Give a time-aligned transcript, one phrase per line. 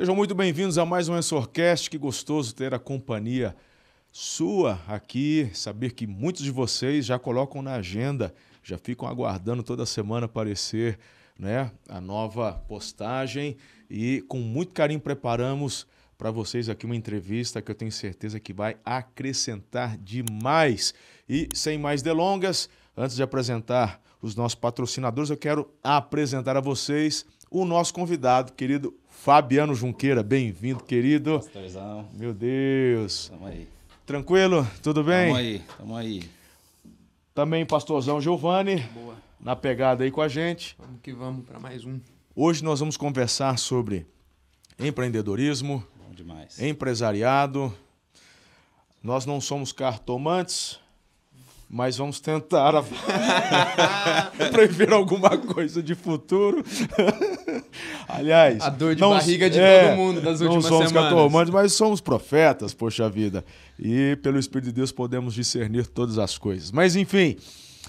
[0.00, 1.90] Sejam muito bem-vindos a mais um Ensorcast.
[1.90, 3.54] Que gostoso ter a companhia
[4.10, 5.50] sua aqui.
[5.52, 10.98] Saber que muitos de vocês já colocam na agenda, já ficam aguardando toda semana aparecer
[11.38, 13.58] né, a nova postagem
[13.90, 15.86] e com muito carinho preparamos
[16.16, 20.94] para vocês aqui uma entrevista que eu tenho certeza que vai acrescentar demais.
[21.28, 27.26] E sem mais delongas, antes de apresentar os nossos patrocinadores, eu quero apresentar a vocês
[27.50, 30.22] o nosso convidado, querido Fabiano Junqueira.
[30.22, 31.40] Bem-vindo, querido.
[31.40, 32.08] Pastorzão.
[32.14, 33.28] Meu Deus.
[33.28, 33.68] Tamo aí.
[34.06, 34.66] Tranquilo?
[34.82, 35.26] Tudo bem?
[35.26, 36.30] Tamo aí, tamo aí.
[37.34, 39.14] Também pastorzão Giovanni, Boa.
[39.38, 40.74] na pegada aí com a gente.
[40.78, 42.00] Vamos que vamos para mais um.
[42.34, 44.06] Hoje nós vamos conversar sobre
[44.78, 46.58] empreendedorismo, Bom demais.
[46.58, 47.72] empresariado.
[49.02, 50.80] Nós não somos cartomantes,
[51.68, 52.82] mas vamos tentar a-
[54.50, 56.64] prever alguma coisa de futuro.
[58.14, 61.10] Aliás, A dor de não- barriga de é, todo mundo das não últimas somos semanas.
[61.10, 63.44] cartomantes, mas somos profetas, poxa vida.
[63.78, 66.70] E pelo Espírito de Deus podemos discernir todas as coisas.
[66.70, 67.36] Mas enfim,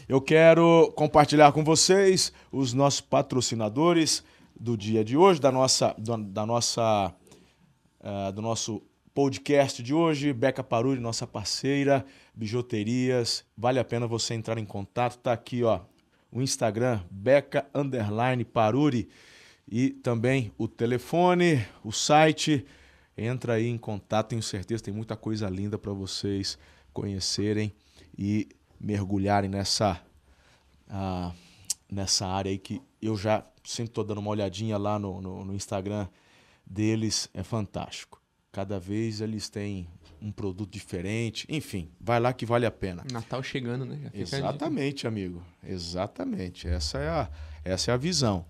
[0.07, 4.23] eu quero compartilhar com vocês os nossos patrocinadores
[4.59, 7.13] do dia de hoje, da nossa, da, da nossa
[8.03, 8.81] ah, do nosso
[9.13, 13.43] podcast de hoje, Beca Paruri, nossa parceira, bijuterias.
[13.57, 15.17] Vale a pena você entrar em contato.
[15.17, 15.79] Tá aqui, ó,
[16.31, 19.09] o Instagram, Beca Underline Paruri.
[19.71, 22.65] E também o telefone, o site.
[23.17, 26.57] Entra aí em contato, tenho certeza, tem muita coisa linda para vocês
[26.93, 27.73] conhecerem
[28.17, 30.01] e mergulharem nessa,
[30.89, 31.31] ah,
[31.89, 35.53] nessa área aí que eu já sempre estou dando uma olhadinha lá no, no, no
[35.53, 36.07] Instagram
[36.65, 38.21] deles, é fantástico.
[38.51, 39.87] Cada vez eles têm
[40.21, 43.03] um produto diferente, enfim, vai lá que vale a pena.
[43.11, 44.09] Natal chegando, né?
[44.13, 45.43] Exatamente, amigo.
[45.63, 46.67] Exatamente.
[46.67, 47.29] Essa é a,
[47.63, 48.45] essa é a visão.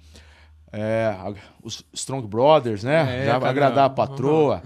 [0.71, 1.13] É,
[1.61, 3.23] os Strong Brothers, né?
[3.23, 4.63] É, Já cada- agradar a patroa.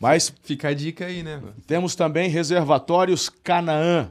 [0.00, 1.40] Mas Fica a dica aí, né?
[1.66, 4.10] temos também reservatórios Canaã.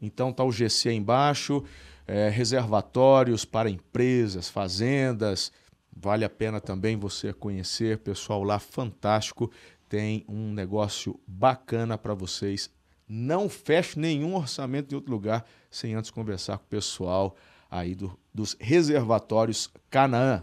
[0.00, 1.62] Então tá o GC aí embaixo.
[2.06, 5.50] é, reservatórios para empresas, fazendas.
[5.96, 7.98] Vale a pena também você conhecer.
[7.98, 9.50] Pessoal lá fantástico.
[9.88, 12.68] Tem um negócio bacana para vocês.
[13.08, 17.36] Não feche nenhum orçamento em outro lugar sem antes conversar com o pessoal
[17.70, 20.42] aí do- dos reservatórios Canaã.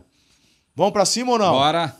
[0.75, 1.51] Vamos para cima ou não?
[1.51, 1.95] Bora.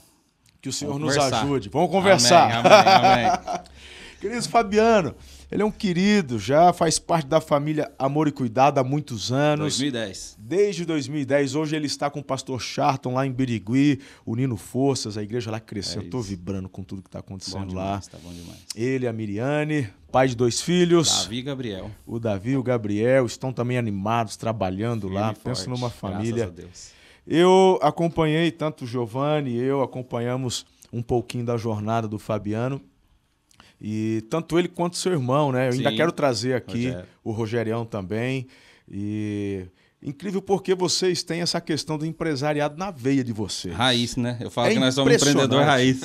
[0.61, 1.41] Que o Senhor Vamos nos conversar.
[1.43, 1.69] ajude.
[1.69, 2.51] Vamos conversar.
[2.65, 3.59] Amém, amém, amém.
[4.21, 5.15] Querido Fabiano,
[5.51, 9.77] ele é um querido, já faz parte da família Amor e Cuidado há muitos anos.
[9.77, 10.37] 2010.
[10.39, 15.23] Desde 2010, hoje ele está com o pastor Charton lá em Birigui, unindo forças, a
[15.23, 16.01] igreja lá cresceu.
[16.01, 17.83] É Estou vibrando com tudo que está acontecendo lá.
[17.83, 18.59] demais, tá bom demais.
[18.73, 21.23] Ele, a Miriane, pai de dois filhos.
[21.23, 21.91] Davi e Gabriel.
[22.07, 25.33] O Davi e o Gabriel estão também animados, trabalhando lá.
[25.33, 26.45] Pensa numa graças família.
[26.45, 26.91] a Deus.
[27.27, 32.81] Eu acompanhei, tanto o Giovanni e eu acompanhamos um pouquinho da jornada do Fabiano.
[33.81, 35.69] E tanto ele quanto seu irmão, né?
[35.69, 37.05] Eu ainda Sim, quero trazer aqui Rogério.
[37.23, 38.45] o Rogerião também.
[38.87, 39.65] E
[40.03, 43.73] incrível porque vocês têm essa questão do empresariado na veia de vocês.
[43.73, 44.37] Raiz, né?
[44.39, 46.01] Eu falo É que nós somos empreendedor raiz.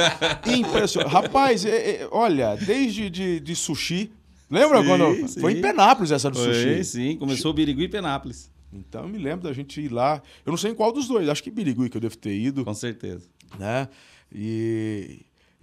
[0.46, 1.12] Impressionante.
[1.12, 4.10] Rapaz, é- é- olha, desde de, de sushi.
[4.50, 5.28] Lembra Sim, quando.
[5.28, 5.40] sim.
[5.40, 6.84] Foi em Penápolis essa do Foi, sushi.
[6.84, 7.16] sim.
[7.16, 8.50] Começou o Birigui e Penápolis.
[8.72, 10.20] Então eu me lembro da gente ir lá.
[10.44, 12.64] Eu não sei em qual dos dois, acho que Birigui que eu devo ter ido.
[12.64, 13.26] Com certeza.
[13.58, 13.88] né?
[14.32, 15.20] E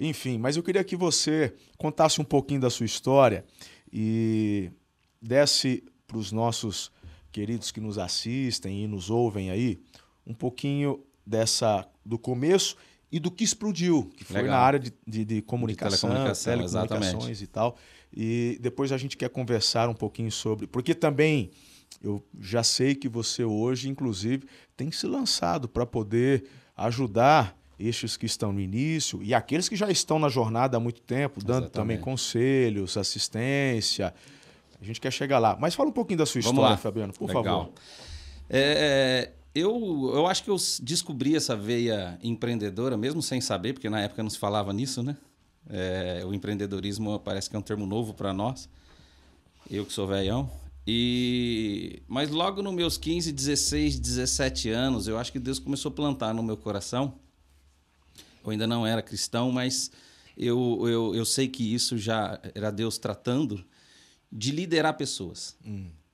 [0.10, 3.46] enfim, mas eu queria que você contasse um pouquinho da sua história
[3.94, 4.72] e
[5.22, 6.92] desse para os nossos
[7.32, 9.80] queridos que nos assistem e nos ouvem aí
[10.26, 12.76] um pouquinho dessa do começo
[13.12, 14.58] e do que explodiu, que foi Legal.
[14.58, 17.44] na área de, de, de comunicação, telecomunicação, telecomunicações exatamente.
[17.44, 17.78] e tal.
[18.12, 21.52] E depois a gente quer conversar um pouquinho sobre, porque também
[22.02, 26.46] eu já sei que você hoje, inclusive, tem se lançado para poder
[26.76, 27.56] ajudar
[27.88, 31.40] estes que estão no início e aqueles que já estão na jornada há muito tempo,
[31.40, 31.72] dando Exatamente.
[31.72, 34.14] também conselhos, assistência.
[34.82, 35.58] A gente quer chegar lá.
[35.60, 36.78] Mas fala um pouquinho da sua Vamos história, lá.
[36.78, 37.44] Fabiano, por Legal.
[37.44, 37.72] favor.
[38.50, 44.02] É, eu, eu acho que eu descobri essa veia empreendedora, mesmo sem saber, porque na
[44.02, 45.18] época não se falava nisso, né?
[45.70, 48.68] É, o empreendedorismo parece que é um termo novo para nós.
[49.70, 50.50] Eu que sou velhão.
[50.88, 52.02] E...
[52.08, 56.34] Mas logo nos meus 15, 16, 17 anos, eu acho que Deus começou a plantar
[56.34, 57.14] no meu coração.
[58.44, 59.92] Eu ainda não era cristão, mas
[60.38, 63.64] eu, eu, eu sei que isso já era Deus tratando
[64.32, 65.58] de liderar pessoas.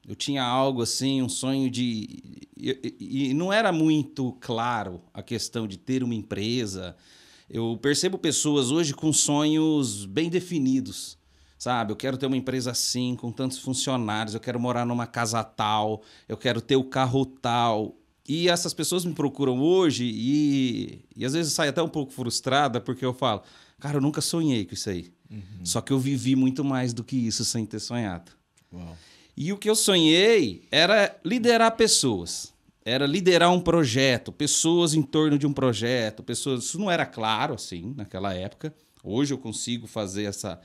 [0.07, 2.47] Eu tinha algo assim, um sonho de.
[2.55, 6.95] E, e- e não era muito claro a questão de ter uma empresa.
[7.49, 11.17] Eu percebo pessoas hoje com sonhos bem definidos.
[11.59, 15.43] Sabe, eu quero ter uma empresa assim, com tantos funcionários, eu quero morar numa casa
[15.43, 17.95] tal, eu quero ter o carro tal.
[18.27, 22.81] E essas pessoas me procuram hoje e, e às vezes sai até um pouco frustrada
[22.81, 23.41] porque eu falo,
[23.79, 25.11] cara, eu nunca sonhei com isso aí.
[25.63, 28.31] Só que eu vivi muito mais do que isso sem ter sonhado.
[28.73, 28.97] Uau.
[29.35, 32.53] E o que eu sonhei era liderar pessoas.
[32.83, 36.63] Era liderar um projeto, pessoas em torno de um projeto, pessoas.
[36.63, 38.73] Isso não era claro assim naquela época.
[39.03, 40.59] Hoje eu consigo fazer essa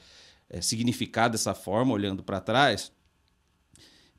[0.48, 2.90] é, significar dessa forma, olhando para trás.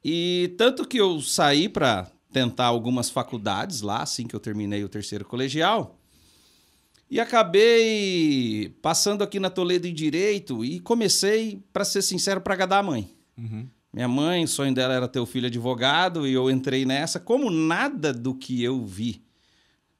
[0.03, 4.89] E tanto que eu saí para tentar algumas faculdades lá, assim que eu terminei o
[4.89, 5.97] terceiro colegial.
[7.09, 12.79] E acabei passando aqui na Toledo em Direito e comecei, para ser sincero, para agradar
[12.79, 13.09] a mãe.
[13.37, 13.67] Uhum.
[13.93, 17.19] Minha mãe, o sonho dela era ter o filho advogado e eu entrei nessa.
[17.19, 19.21] Como nada do que eu vi,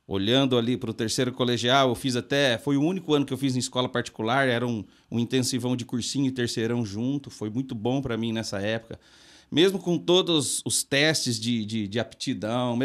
[0.07, 2.57] olhando ali para o terceiro colegial, eu fiz até.
[2.57, 5.85] Foi o único ano que eu fiz em escola particular, era um, um intensivão de
[5.85, 7.29] cursinho e terceirão junto.
[7.29, 8.99] Foi muito bom para mim nessa época.
[9.53, 12.79] Mesmo com todos os testes de, de, de aptidão,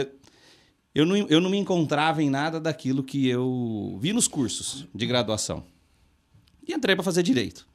[0.94, 5.06] eu não, eu não me encontrava em nada daquilo que eu vi nos cursos de
[5.06, 5.64] graduação.
[6.66, 7.66] E entrei para fazer direito.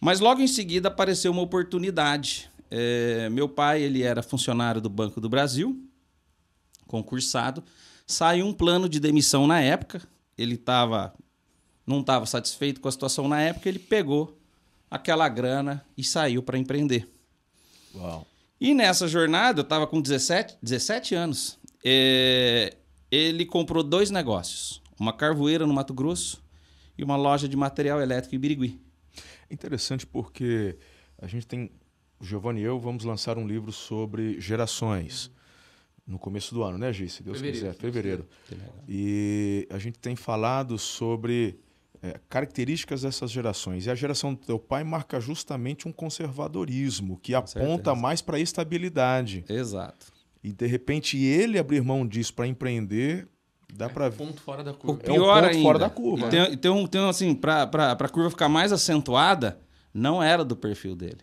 [0.00, 2.48] Mas logo em seguida apareceu uma oportunidade.
[2.70, 5.76] É, meu pai ele era funcionário do Banco do Brasil,
[6.86, 7.64] concursado.
[8.06, 10.00] Saiu um plano de demissão na época.
[10.38, 11.12] Ele tava,
[11.84, 13.68] não estava satisfeito com a situação na época.
[13.68, 14.38] Ele pegou
[14.88, 17.08] aquela grana e saiu para empreender.
[17.94, 18.26] Uau.
[18.60, 21.58] E nessa jornada, eu estava com 17, 17 anos.
[21.84, 22.76] é,
[23.10, 26.42] ele comprou dois negócios: uma carvoeira no Mato Grosso
[26.96, 28.80] e uma loja de material elétrico em Birigui.
[29.50, 30.76] Interessante porque
[31.20, 31.70] a gente tem,
[32.18, 35.30] o Giovanni e eu vamos lançar um livro sobre gerações
[36.06, 37.08] no começo do ano, né, Gi?
[37.08, 38.28] Se Deus Fevereiro, quiser, se fevereiro.
[38.88, 41.58] E a gente tem falado sobre
[42.04, 43.86] é, características dessas gerações.
[43.86, 47.94] E a geração do teu pai marca justamente um conservadorismo que aponta certeza.
[47.94, 49.42] mais para a estabilidade.
[49.48, 50.12] Exato.
[50.42, 53.26] E de repente ele abrir mão disso para empreender,
[53.72, 54.18] dá para ver.
[54.18, 55.00] Ponto fora da O curva.
[55.02, 57.34] É um pior ponto ainda, fora da curva, E tem, tem um, tem um, assim,
[57.34, 57.62] para
[57.98, 59.58] a curva ficar mais acentuada,
[59.94, 61.22] não era do perfil dele.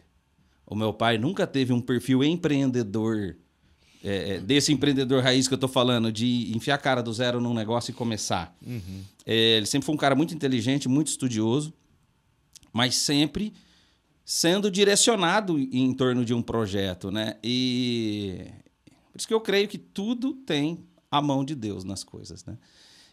[0.66, 3.36] O meu pai nunca teve um perfil empreendedor,
[4.03, 7.39] é, é, desse empreendedor raiz que eu tô falando, de enfiar a cara do zero
[7.39, 8.56] num negócio e começar.
[9.25, 11.74] É, ele sempre foi um cara muito inteligente, muito estudioso,
[12.74, 13.53] mas sempre
[14.25, 17.38] sendo direcionado em torno de um projeto, né?
[17.44, 18.45] E
[19.12, 22.57] por isso que eu creio que tudo tem a mão de Deus nas coisas, né?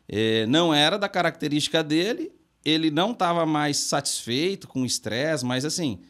[0.08, 2.32] É, não era da característica dele,
[2.64, 6.00] ele não estava mais satisfeito com o estresse, mas assim,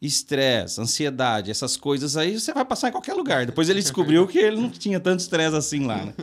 [0.00, 3.46] estresse, ansiedade, essas coisas aí você vai passar em qualquer lugar.
[3.46, 6.14] Depois ele descobriu que ele não tinha tanto estresse assim lá, né?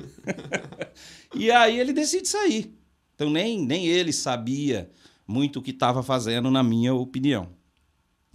[1.36, 2.74] e aí ele decide sair.
[3.16, 4.90] Então nem, nem ele sabia
[5.28, 7.50] muito o que estava fazendo, na minha opinião.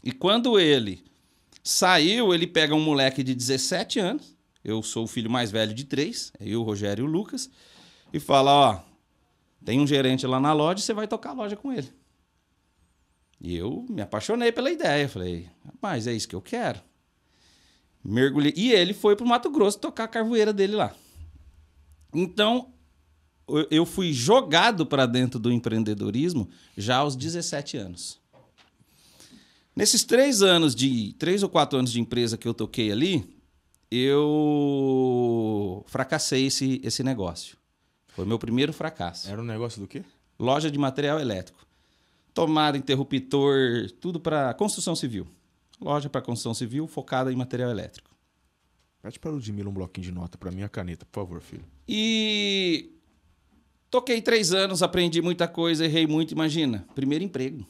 [0.04, 1.02] E quando ele
[1.62, 5.84] saiu, ele pega um moleque de 17 anos, eu sou o filho mais velho de
[5.84, 7.50] três, é eu, o Rogério e o Lucas,
[8.12, 8.80] e fala, ó,
[9.64, 11.88] tem um gerente lá na loja, você vai tocar a loja com ele.
[13.40, 16.80] E eu me apaixonei pela ideia, falei, rapaz, é isso que eu quero.
[18.04, 18.52] Mergulhei.
[18.56, 20.94] E ele foi pro Mato Grosso tocar a carvoeira dele lá.
[22.14, 22.72] Então,
[23.70, 28.18] eu- fui jogado para dentro do empreendedorismo já aos 17 anos.
[29.74, 31.14] Nesses três anos de.
[31.18, 33.36] três ou quatro anos de empresa que eu toquei ali,
[33.90, 37.56] eu fracassei esse, esse negócio.
[38.08, 39.28] Foi meu primeiro fracasso.
[39.30, 40.02] Era um negócio do quê?
[40.38, 41.64] Loja de material elétrico.
[42.40, 45.26] Tomada, interruptor, tudo para construção civil.
[45.78, 48.10] Loja para construção civil focada em material elétrico.
[49.02, 51.66] Pede para o Ludmilla um bloquinho de nota para minha caneta, por favor, filho.
[51.86, 52.94] E
[53.90, 56.32] toquei três anos, aprendi muita coisa, errei muito.
[56.32, 57.66] Imagina, primeiro emprego.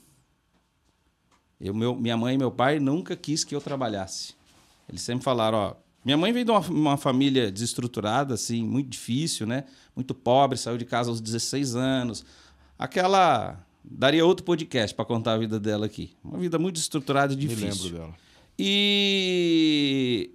[1.60, 4.34] Eu, meu, minha mãe e meu pai nunca quis que eu trabalhasse.
[4.88, 5.74] Eles sempre falaram, ó.
[6.04, 9.64] Minha mãe veio de uma, uma família desestruturada, assim, muito difícil, né?
[9.96, 12.24] Muito pobre, saiu de casa aos 16 anos.
[12.78, 13.66] Aquela.
[13.84, 16.10] Daria outro podcast para contar a vida dela aqui.
[16.22, 17.84] Uma vida muito estruturada e Me difícil.
[17.84, 18.14] lembro dela.
[18.58, 20.30] E,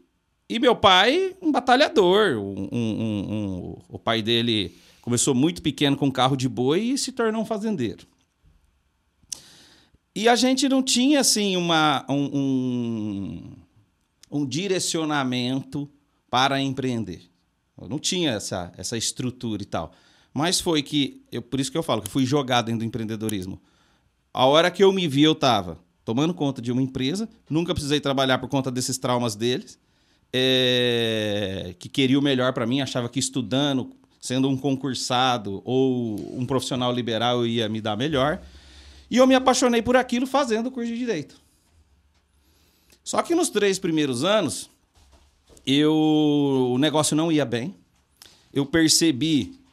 [0.50, 2.38] e meu pai, um batalhador.
[2.38, 6.98] Um, um- um- o pai dele começou muito pequeno com um carro de boi e
[6.98, 8.06] se tornou um fazendeiro.
[10.16, 13.52] E a gente não tinha, assim, uma, um, um,
[14.32, 15.90] um direcionamento
[16.30, 17.22] para empreender.
[17.80, 19.92] Eu não tinha essa, essa estrutura e tal.
[20.36, 23.58] Mas foi que, eu, por isso que eu falo, que fui jogado dentro do empreendedorismo.
[24.34, 28.01] A hora que eu me vi, eu estava tomando conta de uma empresa, nunca precisei
[28.01, 29.80] trabalhar por conta desses traumas deles,
[30.34, 36.46] é, que queria o melhor para mim, achava que estudando, sendo um concursado ou um
[36.46, 38.42] profissional liberal eu ia me dar melhor.
[39.10, 41.39] E eu me apaixonei por aquilo fazendo o curso de direito.
[43.06, 44.70] Só que nos três primeiros anos,
[45.65, 45.94] eu
[46.74, 47.74] o negócio não ia bem.
[48.54, 49.64] eu percebi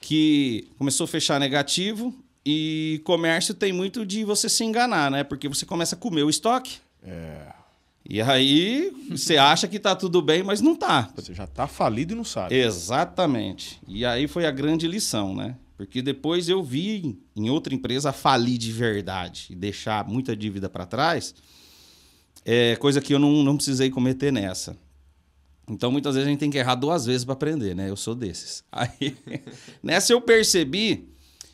[0.00, 5.24] que começou a fechar negativo e comércio tem muito de você se enganar, né?
[5.24, 6.78] Porque você começa a comer o estoque.
[7.02, 7.52] É.
[8.08, 11.10] E aí você acha que tá tudo bem, mas não tá.
[11.16, 12.54] Você já tá falido e não sabe.
[12.54, 13.80] Exatamente.
[13.88, 15.56] E aí foi a grande lição, né?
[15.76, 20.86] Porque depois eu vi em outra empresa falir de verdade e deixar muita dívida para
[20.86, 21.34] trás,
[22.44, 24.76] é coisa que eu não, não precisei cometer nessa.
[25.68, 27.90] Então muitas vezes a gente tem que errar duas vezes para aprender, né?
[27.90, 28.64] Eu sou desses.
[28.70, 29.16] Aí
[29.82, 31.08] nessa eu percebi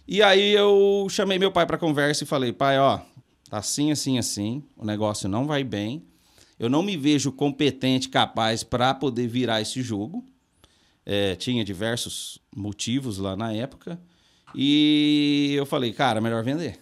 [0.07, 2.99] e aí eu chamei meu pai para conversa e falei: "Pai, ó,
[3.49, 6.05] tá assim, assim, assim, o negócio não vai bem.
[6.59, 10.25] Eu não me vejo competente, capaz para poder virar esse jogo.
[11.05, 14.01] É, tinha diversos motivos lá na época.
[14.55, 16.79] E eu falei, cara, melhor vender.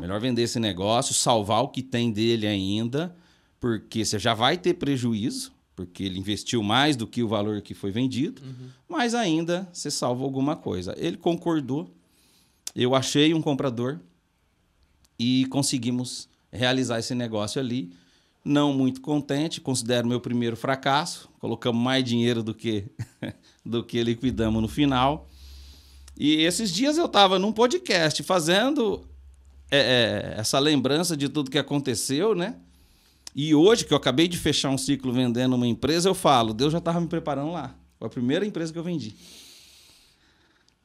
[0.00, 3.14] Melhor vender esse negócio, salvar o que tem dele ainda,
[3.66, 7.74] porque você já vai ter prejuízo, porque ele investiu mais do que o valor que
[7.74, 8.68] foi vendido, uhum.
[8.88, 10.94] mas ainda você salva alguma coisa.
[10.96, 11.92] Ele concordou,
[12.76, 13.98] eu achei um comprador
[15.18, 17.92] e conseguimos realizar esse negócio ali.
[18.44, 21.28] Não muito contente, considero meu primeiro fracasso.
[21.40, 22.84] Colocamos mais dinheiro do que,
[23.66, 25.28] do que liquidamos no final.
[26.16, 29.04] E esses dias eu estava num podcast fazendo
[29.72, 29.78] é,
[30.36, 32.54] é, essa lembrança de tudo que aconteceu, né?
[33.38, 36.72] E hoje, que eu acabei de fechar um ciclo vendendo uma empresa, eu falo, Deus
[36.72, 37.74] já estava me preparando lá.
[37.98, 39.14] Foi a primeira empresa que eu vendi.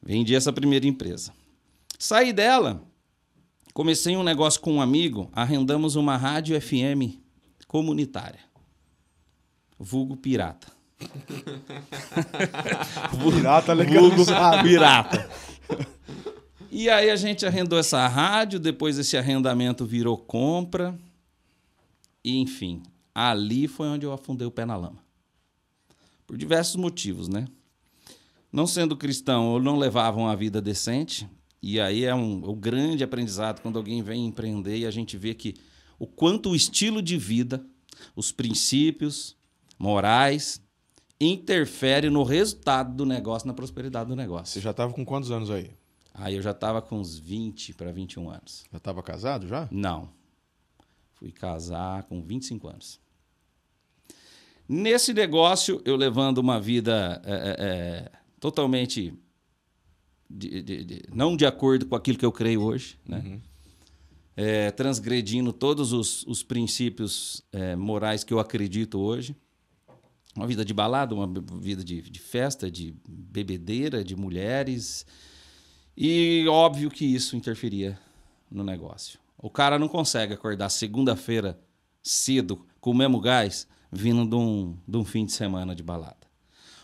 [0.02, 1.32] Vendi essa primeira empresa.
[1.98, 2.82] Saí dela,
[3.72, 7.16] comecei um negócio com um amigo, arrendamos uma rádio FM
[7.66, 8.40] comunitária.
[9.78, 10.66] Vulgo pirata.
[13.34, 14.14] pirata legalizado.
[14.14, 15.30] Vulgo pirata.
[16.70, 20.94] E aí a gente arrendou essa rádio, depois esse arrendamento virou compra.
[22.24, 22.82] E, enfim,
[23.14, 25.02] ali foi onde eu afundei o pé na lama.
[26.26, 27.46] Por diversos motivos, né?
[28.52, 31.28] Não sendo cristão, eu não levava uma vida decente.
[31.62, 35.32] E aí é um, o grande aprendizado quando alguém vem empreender e a gente vê
[35.32, 35.54] que
[35.98, 37.64] o quanto o estilo de vida,
[38.16, 39.36] os princípios
[39.78, 40.60] morais,
[41.20, 44.54] interfere no resultado do negócio, na prosperidade do negócio.
[44.54, 45.70] Você já estava com quantos anos aí?
[46.14, 48.64] Aí eu já estava com uns 20 para 21 anos.
[48.70, 49.68] Já estava casado já?
[49.70, 50.10] Não.
[51.22, 53.00] Fui casar com 25 anos.
[54.68, 59.14] Nesse negócio, eu levando uma vida é, é, totalmente
[60.28, 63.22] de, de, de, não de acordo com aquilo que eu creio hoje, né?
[63.24, 63.40] Uhum.
[64.34, 67.40] É, transgredindo todos os, os princípios
[67.78, 69.36] morais que eu acredito hoje.
[70.34, 71.28] Uma vida de balada, uma
[71.60, 75.06] vida de, de festa, de bebedeira, de mulheres.
[75.96, 77.96] E óbvio que isso interferia
[78.50, 79.21] no negócio.
[79.42, 81.60] O cara não consegue acordar segunda-feira
[82.00, 86.28] cedo com o mesmo gás vindo de um, de um fim de semana de balada.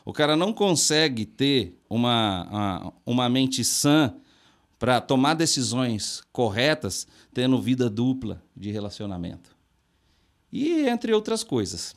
[0.04, 4.12] O cara não consegue ter uma, uma mente sã
[4.76, 9.56] para tomar decisões corretas tendo vida dupla de relacionamento.
[10.50, 11.94] E entre outras coisas.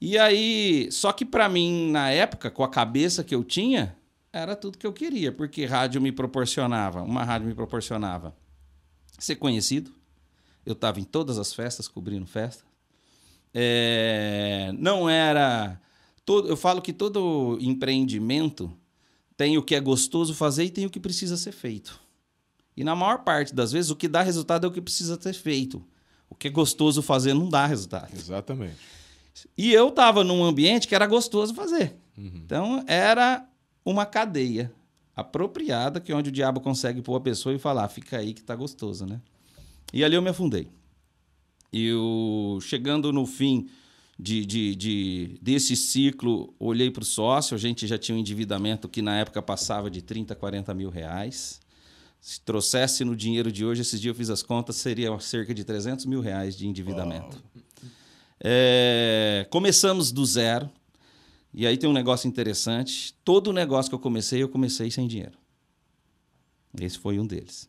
[0.00, 3.94] E aí, só que para mim, na época, com a cabeça que eu tinha,
[4.32, 8.34] era tudo que eu queria, porque rádio me proporcionava, uma rádio me proporcionava
[9.18, 9.92] ser conhecido.
[10.64, 12.64] Eu estava em todas as festas, cobrindo festa.
[13.54, 15.80] É, não era.
[16.24, 18.76] Todo, eu falo que todo empreendimento
[19.36, 22.00] tem o que é gostoso fazer e tem o que precisa ser feito.
[22.76, 25.34] E na maior parte das vezes, o que dá resultado é o que precisa ser
[25.34, 25.84] feito.
[26.28, 28.12] O que é gostoso fazer não dá resultado.
[28.14, 28.76] Exatamente.
[29.56, 31.96] E eu estava num ambiente que era gostoso fazer.
[32.16, 32.42] Uhum.
[32.44, 33.46] Então, era
[33.84, 34.72] uma cadeia
[35.16, 38.42] apropriada, que é onde o diabo consegue pôr a pessoa e falar, fica aí que
[38.42, 39.20] tá gostoso, né?
[39.92, 40.68] E ali eu me afundei.
[41.72, 43.68] E eu, chegando no fim
[44.18, 48.88] de, de, de desse ciclo, olhei para o sócio, a gente já tinha um endividamento
[48.88, 51.60] que na época passava de 30, 40 mil reais.
[52.20, 55.64] Se trouxesse no dinheiro de hoje, esses dias eu fiz as contas, seria cerca de
[55.64, 57.42] 300 mil reais de endividamento.
[58.42, 60.70] É, começamos do zero.
[61.56, 63.14] E aí tem um negócio interessante.
[63.24, 65.38] Todo negócio que eu comecei, eu comecei sem dinheiro.
[66.78, 67.66] Esse foi um deles.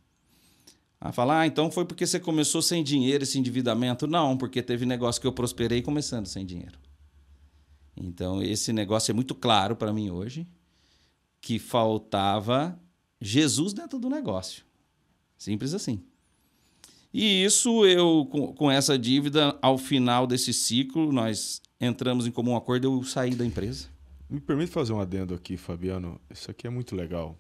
[0.99, 4.05] A falar, ah, então foi porque você começou sem dinheiro esse endividamento?
[4.05, 6.77] Não, porque teve negócio que eu prosperei começando sem dinheiro.
[7.95, 10.45] Então, esse negócio é muito claro para mim hoje
[11.39, 12.77] que faltava
[13.21, 14.65] Jesus dentro do negócio.
[15.37, 16.03] Simples assim.
[17.13, 18.27] E isso eu,
[18.57, 23.45] com essa dívida, ao final desse ciclo, nós entramos em comum acordo, eu saí da
[23.45, 23.87] empresa.
[24.29, 26.19] Me permite fazer um adendo aqui, Fabiano.
[26.29, 27.37] Isso aqui é muito legal.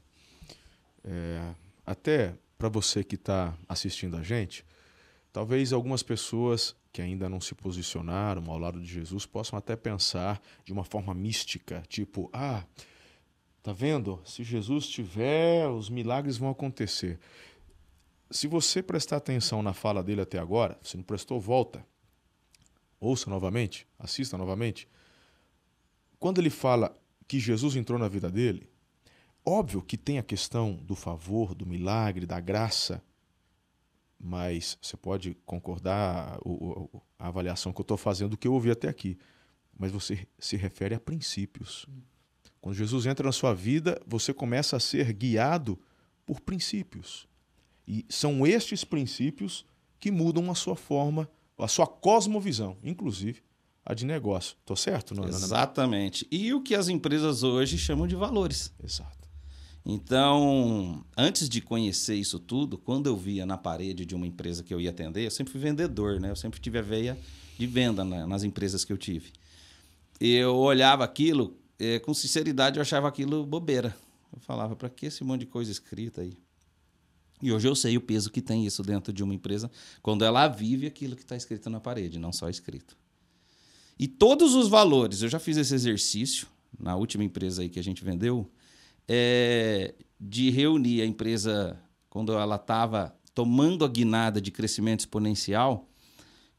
[1.03, 1.53] É,
[1.85, 4.65] até para você que está assistindo a gente,
[5.37, 10.41] Talvez algumas pessoas que ainda não se posicionaram ao lado de Jesus possam até pensar
[10.65, 12.63] de uma forma mística, tipo, ah,
[13.61, 14.19] tá vendo?
[14.25, 17.19] Se Jesus tiver, os milagres vão acontecer.
[18.31, 21.85] Se você prestar atenção na fala dele até agora, se não prestou, volta.
[22.99, 24.87] Ouça novamente, assista novamente.
[26.19, 28.69] Quando ele fala que Jesus entrou na vida dele,
[29.45, 33.03] óbvio que tem a questão do favor, do milagre, da graça,
[34.19, 36.39] mas você pode concordar
[37.19, 39.17] a avaliação que eu estou fazendo do que eu ouvi até aqui,
[39.77, 41.85] mas você se refere a princípios.
[42.59, 45.79] Quando Jesus entra na sua vida, você começa a ser guiado
[46.25, 47.27] por princípios.
[47.87, 49.65] E são estes princípios
[49.99, 53.41] que mudam a sua forma, a sua cosmovisão, inclusive
[53.85, 54.55] a de negócio.
[54.59, 55.15] Estou certo?
[55.15, 56.27] Não, Exatamente.
[56.29, 58.73] E o que as empresas hoje chamam de valores.
[58.83, 59.17] Exato.
[59.85, 64.73] Então, antes de conhecer isso tudo, quando eu via na parede de uma empresa que
[64.73, 66.29] eu ia atender, eu sempre fui vendedor, né?
[66.29, 67.17] Eu sempre tive a veia
[67.57, 69.31] de venda nas empresas que eu tive.
[70.19, 73.95] Eu olhava aquilo, eh, com sinceridade, eu achava aquilo bobeira.
[74.33, 76.33] Eu falava, para que esse monte de coisa escrita aí?
[77.41, 79.69] E hoje eu sei o peso que tem isso dentro de uma empresa
[80.01, 82.97] quando ela vive aquilo que está escrito na parede, não só escrito.
[83.99, 86.47] E todos os valores, eu já fiz esse exercício
[86.79, 88.49] na última empresa aí que a gente vendeu,
[89.07, 91.79] é, de reunir a empresa
[92.09, 95.87] quando ela estava tomando a guinada de crescimento exponencial.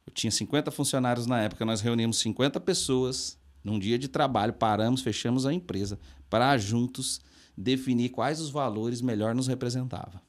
[0.07, 5.03] Eu tinha 50 funcionários na época, nós reunimos 50 pessoas num dia de trabalho, paramos,
[5.03, 5.99] fechamos a empresa
[6.31, 7.21] para juntos
[7.57, 10.23] definir quais os valores melhor nos representava.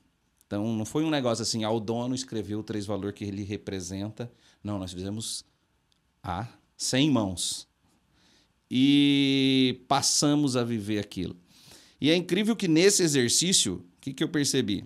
[0.50, 4.32] Então não foi um negócio assim, ah, o dono escreveu três valores que ele representa.
[4.64, 5.46] Não, nós fizemos
[6.24, 7.68] a 100 mãos.
[8.70, 11.38] E passamos a viver aquilo.
[12.02, 14.84] E é incrível que nesse exercício, o que, que eu percebi?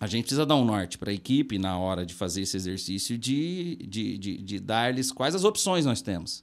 [0.00, 3.18] A gente precisa dar um norte para a equipe na hora de fazer esse exercício
[3.18, 6.42] de, de, de, de dar-lhes quais as opções nós temos.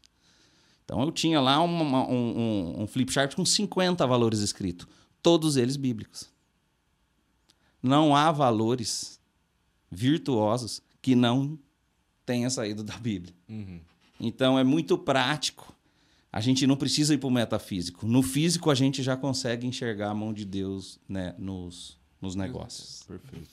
[0.86, 4.88] Então eu tinha lá uma, um, um, um flip chart com 50 valores escritos,
[5.24, 6.30] todos eles bíblicos.
[7.82, 9.20] Não há valores
[9.90, 11.58] virtuosos que não
[12.26, 13.34] tenha saído da Bíblia.
[13.48, 13.80] Uhum.
[14.20, 15.74] Então é muito prático
[16.32, 18.06] a gente não precisa ir para o metafísico.
[18.06, 23.04] No físico, a gente já consegue enxergar a mão de Deus né, nos, nos negócios.
[23.08, 23.48] Perfeito.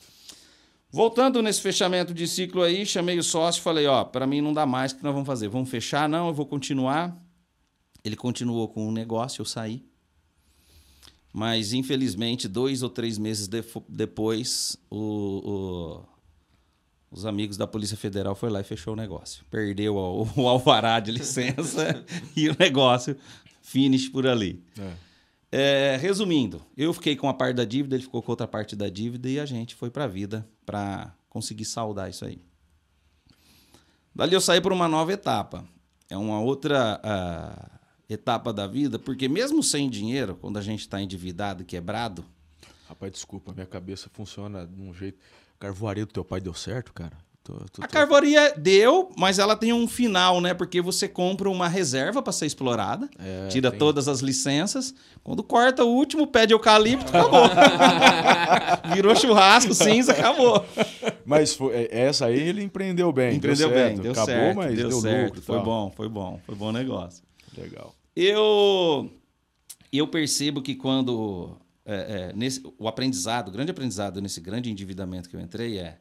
[0.90, 4.52] Voltando nesse fechamento de ciclo aí, chamei o sócio e falei: Ó, para mim não
[4.52, 5.48] dá mais, o que nós vamos fazer?
[5.48, 6.08] Vamos fechar?
[6.08, 7.16] Não, eu vou continuar.
[8.04, 9.84] Ele continuou com o negócio, eu saí.
[11.36, 16.04] Mas, infelizmente, dois ou três meses de depois, o, o
[17.10, 19.44] os amigos da Polícia Federal foi lá e fechou o negócio.
[19.50, 22.02] Perdeu o, o alvará de licença
[22.34, 23.14] e o negócio
[23.60, 24.64] finish por ali.
[24.78, 24.92] É.
[25.52, 28.88] É, resumindo, eu fiquei com a parte da dívida, ele ficou com outra parte da
[28.88, 32.40] dívida e a gente foi para a vida para conseguir saldar isso aí.
[34.14, 35.66] Dali eu saí para uma nova etapa.
[36.08, 37.75] É uma outra uh,
[38.08, 42.24] etapa da vida, porque mesmo sem dinheiro, quando a gente está endividado, quebrado.
[42.88, 45.18] Rapaz, desculpa, minha cabeça funciona de um jeito.
[45.58, 47.16] Carvoaria do teu pai deu certo, cara?
[47.42, 50.52] Tô, tô, a carvoaria deu, mas ela tem um final, né?
[50.52, 53.78] Porque você compra uma reserva para ser explorada, é, tira tem...
[53.78, 54.92] todas as licenças.
[55.22, 57.48] Quando corta o último pé de eucalipto, acabou.
[58.92, 60.64] Virou churrasco, cinza, acabou.
[61.24, 63.36] Mas foi, é, essa aí ele empreendeu bem.
[63.36, 64.56] Empreendeu deu bem, deu acabou, certo.
[64.56, 65.26] mas deu, deu certo.
[65.26, 65.42] lucro.
[65.42, 67.25] Foi bom, foi bom, foi bom negócio.
[67.56, 67.94] Legal.
[68.14, 69.10] Eu,
[69.92, 75.28] eu percebo que quando é, é, nesse, o aprendizado, o grande aprendizado nesse grande endividamento
[75.28, 75.98] que eu entrei é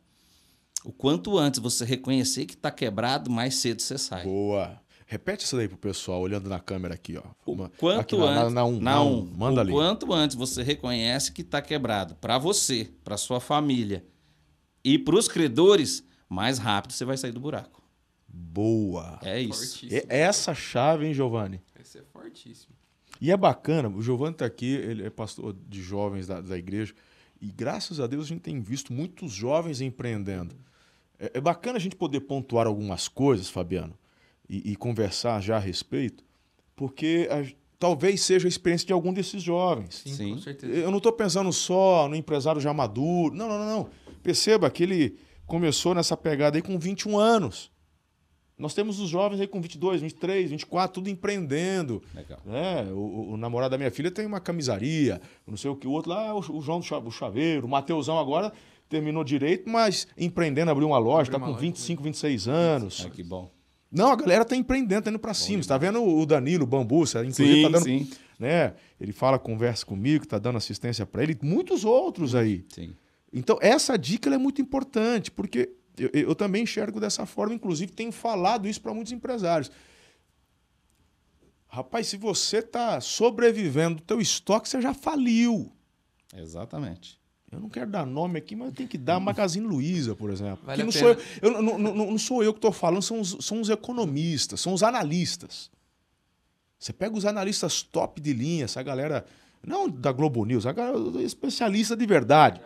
[0.84, 4.24] o quanto antes você reconhecer que está quebrado, mais cedo você sai.
[4.24, 4.82] Boa.
[5.08, 7.24] Repete isso daí pro pessoal, olhando na câmera aqui, ó.
[7.46, 9.72] O quanto aqui, antes, na, na, um, na, um, manda o ali.
[9.72, 14.04] quanto antes você reconhece que está quebrado, para você, para sua família
[14.84, 17.84] e para os credores, mais rápido você vai sair do buraco.
[18.38, 19.18] Boa.
[19.24, 19.88] É isso.
[19.92, 21.62] É essa chave, hein, Giovanni?
[21.80, 22.76] Esse é fortíssimo.
[23.22, 26.94] E é bacana, o Giovanni está aqui, ele é pastor de jovens da, da, igreja,
[27.42, 30.54] e graças a Deus a gente tem visto muitos jovens empreendendo.
[31.18, 33.98] É, é bacana a gente poder pontuar algumas coisas, Fabiano,
[34.50, 36.26] e, e conversar já a respeito,
[36.76, 37.46] porque a,
[37.80, 40.02] talvez seja a experiência de algum desses jovens.
[40.04, 40.34] Sim, Sim.
[40.34, 40.74] com certeza.
[40.74, 43.34] Eu não estou pensando só no empresário já maduro.
[43.34, 43.90] Não, não, não, não.
[44.22, 47.72] Perceba que ele começou nessa pegada aí com 21 anos.
[48.58, 52.02] Nós temos os jovens aí com 22, 23, 24, tudo empreendendo.
[52.14, 52.40] Legal.
[52.46, 52.88] Né?
[52.92, 56.12] O, o, namorado da minha filha tem uma camisaria, não sei o que, o outro
[56.12, 58.54] lá é o, o João do Chaveiro, o Mateusão agora
[58.88, 63.06] terminou direito, mas empreendendo, abriu uma loja, está com 25, 26 anos.
[63.06, 63.52] É, que bom.
[63.92, 65.62] Não, a galera tá empreendendo, tá indo para cima.
[65.62, 68.10] Você tá vendo o Danilo, o Bambu, você, inclusive sim, tá dando, sim.
[68.40, 68.74] né?
[69.00, 72.66] Ele fala, conversa comigo, tá dando assistência para ele, muitos outros aí.
[72.70, 72.94] Sim.
[73.32, 78.12] Então, essa dica é muito importante, porque Eu, eu também enxergo dessa forma, inclusive tenho
[78.12, 79.72] falado isso para muitos empresários.
[81.68, 85.72] Rapaz, se você está sobrevivendo do teu estoque, você já faliu.
[86.34, 87.20] Exatamente.
[87.52, 90.66] Eu não quero dar nome aqui, mas eu tenho que dar Magazine Luiza, por exemplo.
[90.66, 93.02] Vale Que não, sou eu, eu- não, não- não- não sou eu que estou falando,
[93.02, 95.70] são os, são os economistas, são os analistas.
[96.80, 99.26] Você pega os analistas top de linha, essa galera,
[99.66, 102.62] não da Globo News, a galera especialista de verdade.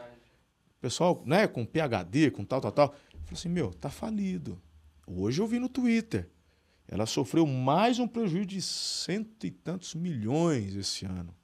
[0.82, 2.96] Pessoal, né, com PhD, com tal, tal, tal.
[3.30, 4.60] Falei assim, meu, tá falido.
[5.06, 6.28] Hoje eu vi no Twitter.
[6.88, 11.36] Ela sofreu mais um prejuízo de cento e tantos milhões esse ano.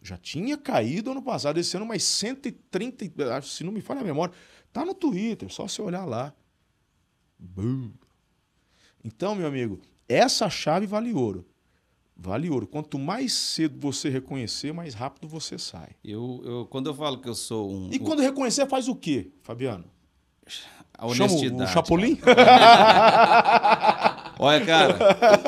[0.00, 4.00] Já tinha caído ano passado, esse ano mais 130, e- acho, se não me falha
[4.00, 4.32] a memória.
[4.72, 6.32] Tá no Twitter, só você olhar lá.
[7.36, 7.90] Bum.
[9.02, 11.44] Então, meu amigo, essa chave vale ouro.
[12.16, 12.68] Vale ouro.
[12.68, 15.96] Quanto mais cedo você reconhecer, mais rápido você sai.
[16.04, 17.92] Eu, eu, quando eu falo que eu sou um.
[17.92, 19.84] E quando reconhecer, faz o quê, Fabiano?
[20.96, 21.70] A Chama o- honestidade.
[21.70, 22.18] o Chapolin?
[24.40, 24.96] Olha, cara,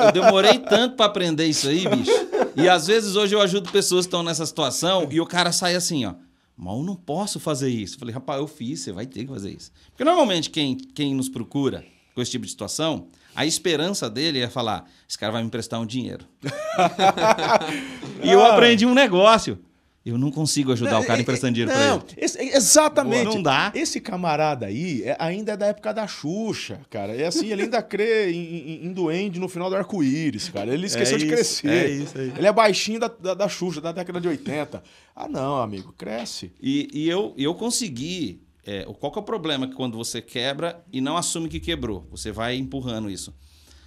[0.07, 2.11] eu demorei tanto pra aprender isso aí, bicho.
[2.57, 5.75] E às vezes hoje eu ajudo pessoas que estão nessa situação e o cara sai
[5.77, 6.15] assim, ó.
[6.57, 7.95] Mas eu não posso fazer isso.
[7.95, 9.71] Eu falei, rapaz, eu fiz, você vai ter que fazer isso.
[9.91, 11.85] Porque normalmente quem, quem nos procura
[12.15, 15.81] com esse tipo de situação, a esperança dele é falar: esse cara vai me emprestar
[15.81, 16.27] um dinheiro.
[18.23, 18.53] e eu Ah.
[18.55, 19.59] aprendi um negócio.
[20.05, 22.05] Eu não consigo ajudar o cara emprestando dinheiro Não, ele.
[22.25, 23.25] esse- exatamente.
[23.25, 23.71] Boa, não dá.
[23.75, 27.15] Esse camarada aí é- ainda é da época da Xuxa, cara.
[27.15, 30.73] É assim, ele ainda crê em, em, em duende no final do arco-íris, cara.
[30.73, 31.69] Ele esqueceu de isso, crescer.
[31.69, 32.33] é isso aí.
[32.35, 34.83] Ele é baixinho da, da, da Xuxa, da década de 80.
[35.15, 36.51] Ah, não, amigo, cresce.
[36.61, 38.41] E, e eu, eu consegui.
[38.65, 42.07] é, qual que é o problema que quando você quebra e não assume que quebrou?
[42.11, 43.35] Você vai empurrando isso.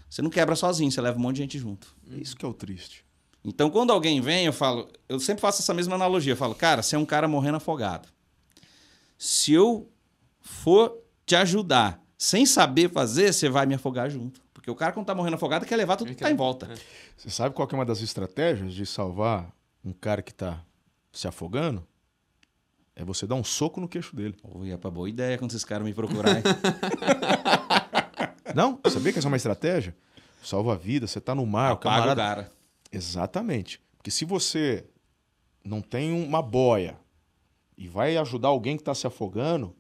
[0.08, 1.88] Você não quebra sozinho, você leva um monte de gente junto.
[2.12, 3.03] Isso que é o triste.
[3.46, 4.88] Então, quando alguém vem, eu falo.
[5.10, 6.34] Eu sempre faço essa mesma analogia.
[6.34, 8.08] Eu falo, cara, você é um cara morrendo afogado.
[9.18, 9.90] Se eu
[10.42, 14.42] for te ajudar sem saber fazer, você vai me afogar junto.
[14.54, 16.68] Porque o cara, quando tá morrendo afogado, quer levar tudo que tá em volta.
[16.72, 16.76] é.
[17.18, 19.52] Você sabe qual é uma das estratégias de salvar
[19.84, 20.62] um cara que tá
[21.12, 21.86] se afogando?
[22.96, 24.36] É você dar um soco no queixo dele.
[24.44, 26.44] Oi, é pra boa ideia quando esses caras me procurarem.
[28.56, 28.80] Não?
[28.90, 29.96] Sabia que essa é uma estratégia?
[30.44, 32.22] Salva a vida, você tá no mar, o Apaga o camarada.
[32.22, 32.52] cara.
[32.94, 33.82] Exatamente.
[33.98, 34.86] Porque se você
[35.64, 36.98] não tem uma boia
[37.78, 39.76] e vai ajudar alguém que está se afogando,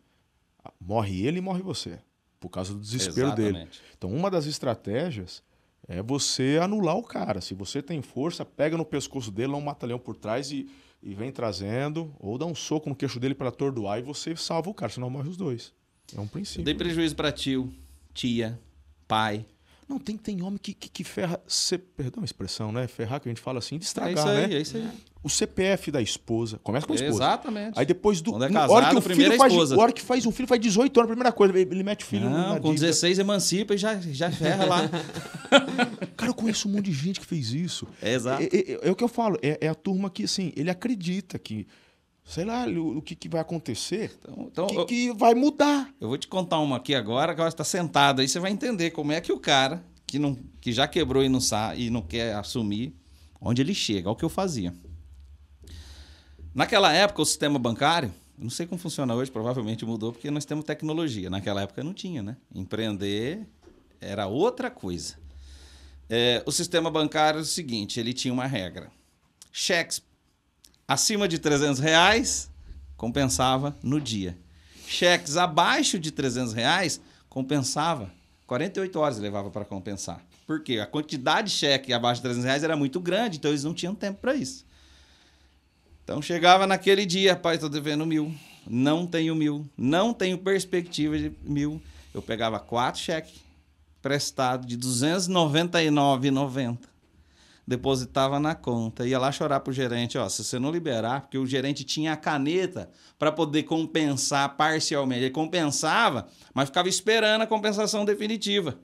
[0.79, 1.99] morre ele e morre você.
[2.39, 3.49] Por causa do desespero dele.
[3.49, 3.81] Exatamente.
[3.97, 5.43] Então, uma das estratégias
[5.87, 7.39] é você anular o cara.
[7.41, 10.69] Se você tem força, pega no pescoço dele, dá um mata-leão por trás e,
[11.01, 14.69] e vem trazendo, ou dá um soco no queixo dele para atordoar e você salva
[14.69, 15.73] o cara, senão morre os dois.
[16.15, 16.63] É um Eu princípio.
[16.63, 17.73] dei prejuízo pra tio,
[18.13, 18.59] tia,
[19.07, 19.45] pai.
[19.87, 21.39] Não, tem, tem homem que, que, que ferra.
[21.47, 22.87] C- perdão a expressão, né?
[22.87, 24.55] Ferrar, que a gente fala assim, de É estragar, isso aí, né?
[24.55, 24.87] é isso aí.
[25.23, 26.59] O CPF da esposa.
[26.63, 27.13] Começa com a esposa.
[27.15, 27.79] Exatamente.
[27.79, 28.31] Aí depois do.
[28.31, 29.79] Quando é casado, hora que o filho é faz, esposa.
[29.79, 32.29] hora que faz um filho, faz 18 anos, a primeira coisa, ele mete o filho
[32.29, 32.87] Não, com dívida.
[32.87, 34.81] 16 emancipa e já, já ferra lá.
[36.17, 37.87] Cara, eu conheço um monte de gente que fez isso.
[38.01, 38.43] É exato.
[38.43, 41.39] É, é- é o que eu falo, é, é a turma que, assim, ele acredita
[41.39, 41.65] que,
[42.25, 45.93] sei lá, o, o que, que vai acontecer, Então, então, que, eu, que vai mudar.
[45.99, 48.91] eu vou te contar uma aqui agora, que você está sentado aí, você vai entender
[48.91, 52.01] como é que o cara que, não, que já quebrou e não sabe e não
[52.01, 52.95] quer assumir,
[53.41, 54.07] onde ele chega.
[54.07, 54.73] Olha o que eu fazia.
[56.53, 60.65] Naquela época, o sistema bancário, não sei como funciona hoje, provavelmente mudou, porque nós temos
[60.65, 61.29] tecnologia.
[61.29, 62.37] Naquela época não tinha, né?
[62.53, 63.47] Empreender
[63.99, 65.15] era outra coisa.
[66.07, 68.91] É, o sistema bancário é o seguinte, ele tinha uma regra.
[69.51, 69.99] Cheques
[70.87, 72.49] acima de 300 reais
[72.97, 74.37] compensava no dia.
[74.87, 78.11] Cheques abaixo de 300 reais compensava
[78.45, 80.21] 48 horas levava para compensar.
[80.45, 80.77] Por quê?
[80.79, 83.95] A quantidade de cheque abaixo de 300 reais era muito grande, então eles não tinham
[83.95, 84.65] tempo para isso.
[86.03, 88.31] Então chegava naquele dia, pai, estou devendo mil,
[88.67, 91.81] não tenho mil, não tenho perspectiva de mil.
[92.13, 93.41] Eu pegava quatro cheques
[94.01, 96.77] prestados de R$ 299,90
[97.65, 101.45] depositava na conta, ia lá chorar pro gerente, ó, se você não liberar, porque o
[101.45, 105.21] gerente tinha a caneta para poder compensar parcialmente.
[105.21, 108.79] Ele compensava, mas ficava esperando a compensação definitiva.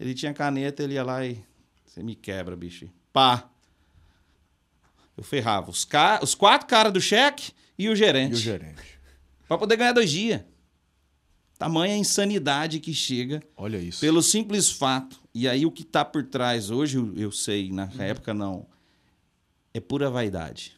[0.00, 1.42] Ele tinha caneta, ele ia lá e
[1.84, 2.88] você me quebra, bicho.
[3.12, 3.48] Pá.
[5.16, 6.20] Eu ferrava os, ca...
[6.22, 8.32] os quatro caras do cheque e o gerente.
[8.32, 8.98] E o gerente.
[9.48, 10.42] Para poder ganhar dois dias.
[11.58, 14.00] Tamanha insanidade que chega Olha isso.
[14.00, 15.18] pelo simples fato.
[15.34, 18.66] E aí o que está por trás hoje, eu- sei, na época não,
[19.72, 20.76] é pura vaidade.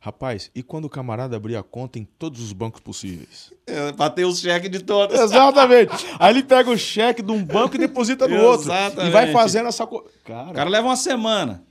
[0.00, 3.52] Rapaz, e quando o camarada abria a conta em todos os bancos possíveis?
[3.66, 5.18] É, Bater os cheques de todos.
[5.18, 5.92] Exatamente.
[6.18, 8.66] Aí ele pega o cheque de um banco e deposita no outro.
[8.68, 9.12] E Exatamente.
[9.12, 10.08] vai fazendo essa coisa.
[10.08, 11.64] O Cara, cara leva uma semana.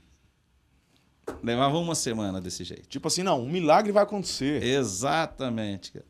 [1.42, 2.88] Levava uma semana desse jeito.
[2.88, 4.62] tipo assim, não, um milagre vai acontecer.
[4.62, 5.92] Exatamente.
[5.92, 6.06] cara.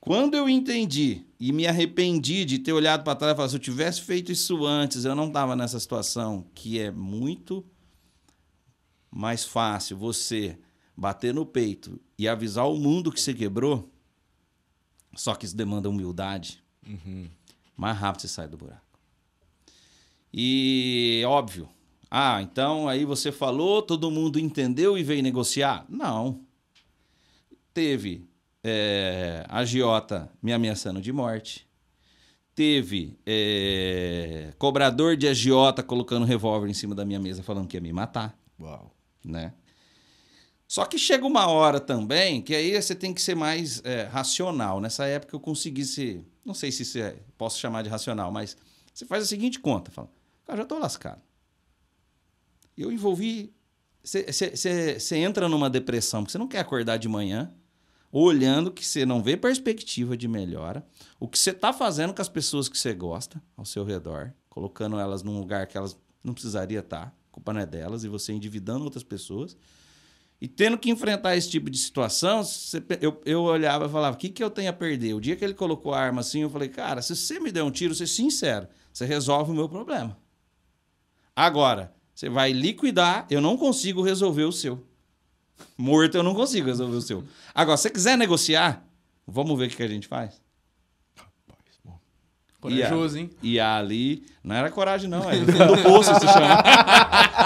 [0.00, 3.60] Quando eu entendi e me arrependi de ter olhado para trás e falado, se eu
[3.60, 7.64] tivesse feito isso antes, eu não estava nessa situação, que é muito
[9.10, 10.58] mais fácil você
[10.96, 13.90] bater no peito e avisar o mundo que você quebrou,
[15.14, 16.62] só que isso demanda humildade.
[17.76, 18.98] Mais rápido você sai do buraco.
[20.32, 21.68] E óbvio.
[22.10, 25.84] Ah, então aí você falou, todo mundo entendeu e veio negociar?
[25.88, 26.40] Não.
[27.74, 28.24] Teve
[28.68, 31.66] é, agiota me ameaçando de morte.
[32.54, 37.80] Teve é, cobrador de agiota colocando revólver em cima da minha mesa falando que ia
[37.80, 38.92] me matar Uau.
[39.24, 39.52] né?
[40.66, 44.80] Só que chega uma hora também que aí você tem que ser mais é, racional.
[44.80, 48.56] Nessa época eu consegui ser, não sei se isso é, posso chamar de racional, mas
[48.92, 50.10] você faz a seguinte conta, fala,
[50.44, 51.20] cara, já tô lascado.
[52.76, 53.54] Eu envolvi,
[54.02, 57.52] você- entra numa depressão porque você não quer acordar de manhã
[58.10, 60.86] olhando que você não vê perspectiva de melhora,
[61.18, 64.98] o que você está fazendo com as pessoas que você gosta ao seu redor, colocando
[64.98, 68.32] elas num lugar que elas não precisariam estar, a culpa não é delas, e você
[68.32, 69.56] endividando outras pessoas.
[70.40, 74.18] E tendo que enfrentar esse tipo de situação, você eu, eu olhava e falava: o
[74.18, 75.14] que, que eu tenho a perder?
[75.14, 77.62] O dia que ele colocou a arma assim, eu falei: cara, se você me der
[77.62, 80.16] um tiro, ser sincero, você resolve o meu problema.
[81.34, 84.86] Agora, você vai liquidar, eu não consigo resolver o seu.
[85.76, 87.24] Morto, eu não consigo resolver o seu.
[87.54, 88.82] Agora, se você quiser negociar,
[89.26, 90.40] vamos ver o que, que a gente faz.
[92.60, 93.30] Corajoso, E a- hein?
[93.42, 96.62] E ali, não era coragem, não, é no fundo do poço se chama.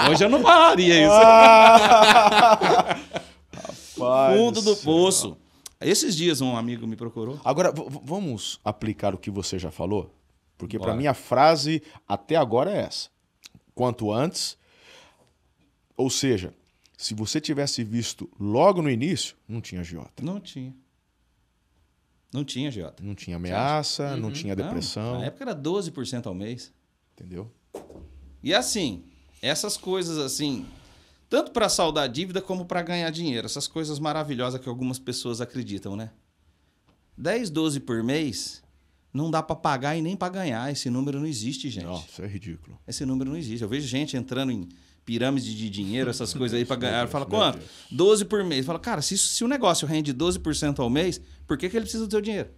[0.09, 1.13] Hoje eu não falaria isso.
[3.97, 5.37] Rapaz fundo do poço.
[5.79, 7.39] Esses dias um amigo me procurou.
[7.43, 7.71] Agora,
[8.03, 10.13] vamos aplicar o que você já falou?
[10.57, 13.09] Porque para mim a frase até agora é essa.
[13.73, 14.57] Quanto antes.
[15.97, 16.53] Ou seja,
[17.01, 20.23] se você tivesse visto logo no início, não tinha agiota.
[20.23, 20.71] Não tinha.
[22.31, 23.03] Não tinha, Jota.
[23.03, 25.19] Não tinha ameaça, não tinha Não, depressão.
[25.19, 26.71] na época era 12% ao mês.
[27.13, 27.51] Entendeu?
[28.43, 29.03] E assim,
[29.41, 30.65] essas coisas assim,
[31.27, 35.95] tanto para saldar dívida como para ganhar dinheiro, essas coisas maravilhosas que algumas pessoas acreditam,
[35.95, 36.11] né?
[37.17, 38.63] 10, 12 por mês,
[39.11, 40.71] não dá para pagar e nem para ganhar.
[40.71, 41.85] Esse número não existe, gente.
[41.85, 42.79] Não, isso é ridículo.
[42.87, 43.63] Esse número não existe.
[43.63, 44.69] Eu vejo gente entrando em
[45.05, 47.07] pirâmide de dinheiro, essas coisas aí para ganhar.
[47.07, 47.57] Fala, quanto?
[47.57, 47.69] Deus.
[47.91, 48.65] 12 por mês.
[48.65, 52.05] Fala, cara, se, se o negócio rende 12% ao mês, por que, que ele precisa
[52.05, 52.49] do seu dinheiro?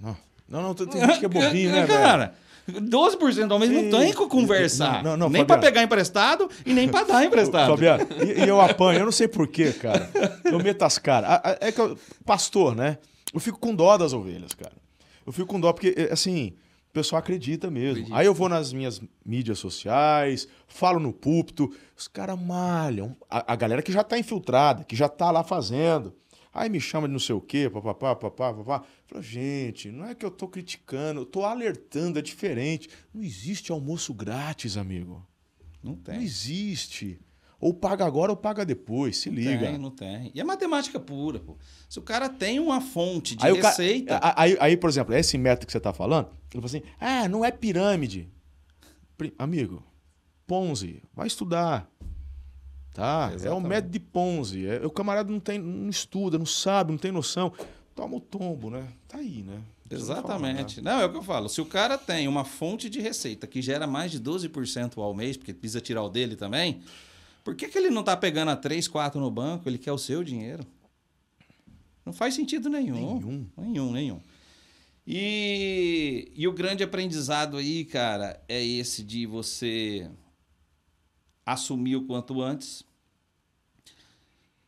[0.00, 0.16] Não,
[0.48, 1.86] não, não tem gente que é bobinho, né?
[1.88, 2.34] Cara,
[2.68, 5.02] 12% ao mês não tem com conversar.
[5.02, 7.70] Não, não, nem para pegar emprestado e nem para dar emprestado.
[7.70, 10.10] Fabiano, e, e eu apanho, eu não sei porquê, cara.
[10.44, 11.40] Eu meto as caras.
[11.60, 12.98] É que eu, pastor, né?
[13.32, 14.72] Eu fico com dó das ovelhas, cara.
[15.26, 16.54] Eu fico com dó porque, é, assim,
[16.90, 17.92] o pessoal acredita mesmo.
[17.92, 18.16] Acredita.
[18.16, 23.16] Aí eu vou nas minhas mídias sociais, falo no púlpito, os caras malham.
[23.30, 26.14] A, a galera que já tá infiltrada, que já tá lá fazendo.
[26.52, 28.84] Aí me chama de não sei o quê, papapá, papapá, papapá.
[29.06, 32.88] Fala, gente, não é que eu tô criticando, eu tô alertando, é diferente.
[33.14, 35.24] Não existe almoço grátis, amigo.
[35.82, 36.20] Não Não tem.
[36.20, 37.20] existe.
[37.60, 39.66] Ou paga agora ou paga depois, se liga.
[39.66, 40.30] Tem, não tem.
[40.34, 41.56] E é matemática pura, pô.
[41.88, 44.18] Se o cara tem uma fonte de Aí, receita.
[44.22, 47.44] aí, aí, por exemplo, esse método que você está falando, ele falou assim: ah, não
[47.44, 48.28] é pirâmide.
[49.38, 49.84] Amigo,
[50.46, 51.86] Ponzi, vai estudar.
[52.94, 53.28] Tá?
[53.30, 53.68] É o Exatamente.
[53.68, 54.66] método de Ponzi.
[54.66, 57.52] É, o camarada não, tem, não estuda, não sabe, não tem noção.
[57.94, 58.88] Toma o tombo, né?
[59.06, 59.60] Tá aí, né?
[59.90, 60.80] Exatamente.
[60.80, 60.90] né?
[60.92, 61.48] Não, é o que eu falo.
[61.48, 65.36] Se o cara tem uma fonte de receita que gera mais de 12% ao mês,
[65.36, 66.80] porque precisa tirar o dele também,
[67.42, 69.68] por que, que ele não tá pegando a 3, 4 no banco?
[69.68, 70.64] Ele quer o seu dinheiro.
[72.04, 72.94] Não faz sentido nenhum.
[72.94, 73.46] Nenhum.
[73.56, 74.20] Nenhum, nenhum.
[75.06, 80.10] E, e o grande aprendizado aí, cara, é esse de você
[81.44, 82.84] assumir o quanto antes.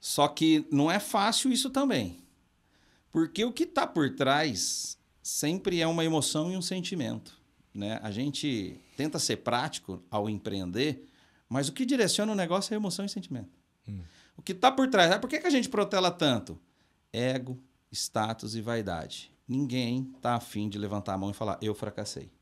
[0.01, 2.19] Só que não é fácil isso também.
[3.13, 7.41] Porque o que está por trás sempre é uma emoção e um sentimento.
[7.73, 8.01] Né?
[8.03, 11.07] A gente tenta ser prático ao empreender,
[11.53, 13.51] mas o que direciona o negócio é emoção e sentimento.
[14.35, 16.59] O que está por trás, ah, por que, que a gente protela tanto?
[17.13, 17.63] Ego,
[17.93, 19.31] status e vaidade.
[19.47, 22.33] Ninguém está afim de levantar a mão e falar, eu fracassei.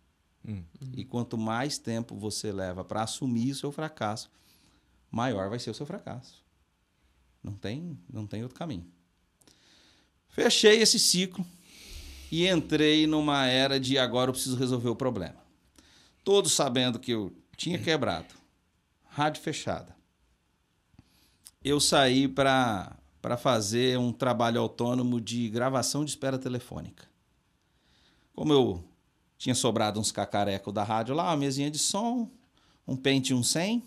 [0.46, 0.62] Hum.
[0.96, 4.31] E quanto mais tempo você leva para assumir o seu fracasso,
[5.11, 6.44] maior vai ser o seu fracasso.
[7.42, 8.87] Não tem, não tem outro caminho.
[10.29, 11.44] Fechei esse ciclo
[12.31, 15.42] e entrei numa era de agora eu preciso resolver o problema.
[16.23, 18.39] Todos sabendo que eu tinha quebrado,
[19.11, 19.94] rádio fechada.
[21.62, 27.05] Eu saí para para fazer um trabalho autônomo de gravação de espera telefônica.
[28.35, 28.83] Como eu
[29.37, 32.31] tinha sobrado uns cacarecos da rádio lá, uma mesinha de som,
[32.88, 33.83] um Pentium 100,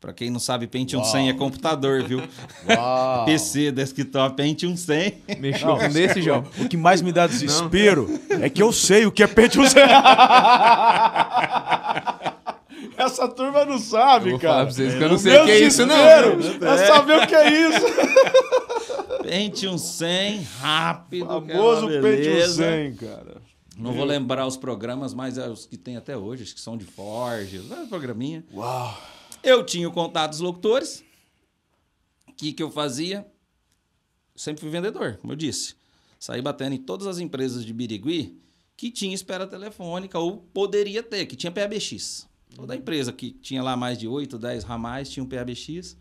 [0.00, 2.22] Pra quem não sabe, Pentium 100 é computador, viu?
[2.68, 3.24] Uau.
[3.26, 5.22] PC, desktop, Pentium 100.
[5.40, 6.44] Mexeu com desse, João?
[6.56, 8.08] O que mais me dá desespero
[8.40, 9.82] é que eu sei o que é Pentium 100.
[13.18, 14.64] Essa turma não sabe, Eu cara.
[14.64, 16.36] pra vocês eu não O sei o que é isso, não.
[16.36, 17.86] desespero É saber o que é isso.
[19.22, 21.26] Pentium 100, rápido.
[21.42, 22.64] que é Famoso Pentium beleza.
[22.64, 23.42] 100, cara.
[23.76, 26.76] Não vou lembrar os programas, mas é os que tem até hoje, os que são
[26.76, 28.44] de Forge, é um programinha.
[28.52, 28.98] Uau.
[29.42, 31.04] Eu tinha o contato dos locutores.
[32.28, 33.26] O que, que eu fazia?
[34.34, 35.74] Sempre fui vendedor, como eu disse.
[36.18, 38.36] Saí batendo em todas as empresas de Birigui
[38.76, 41.50] que tinha espera telefônica ou poderia ter, que tinha
[42.58, 42.66] PABX.
[42.66, 45.96] Toda empresa que tinha lá mais de 8, 10 ramais tinha um PABX.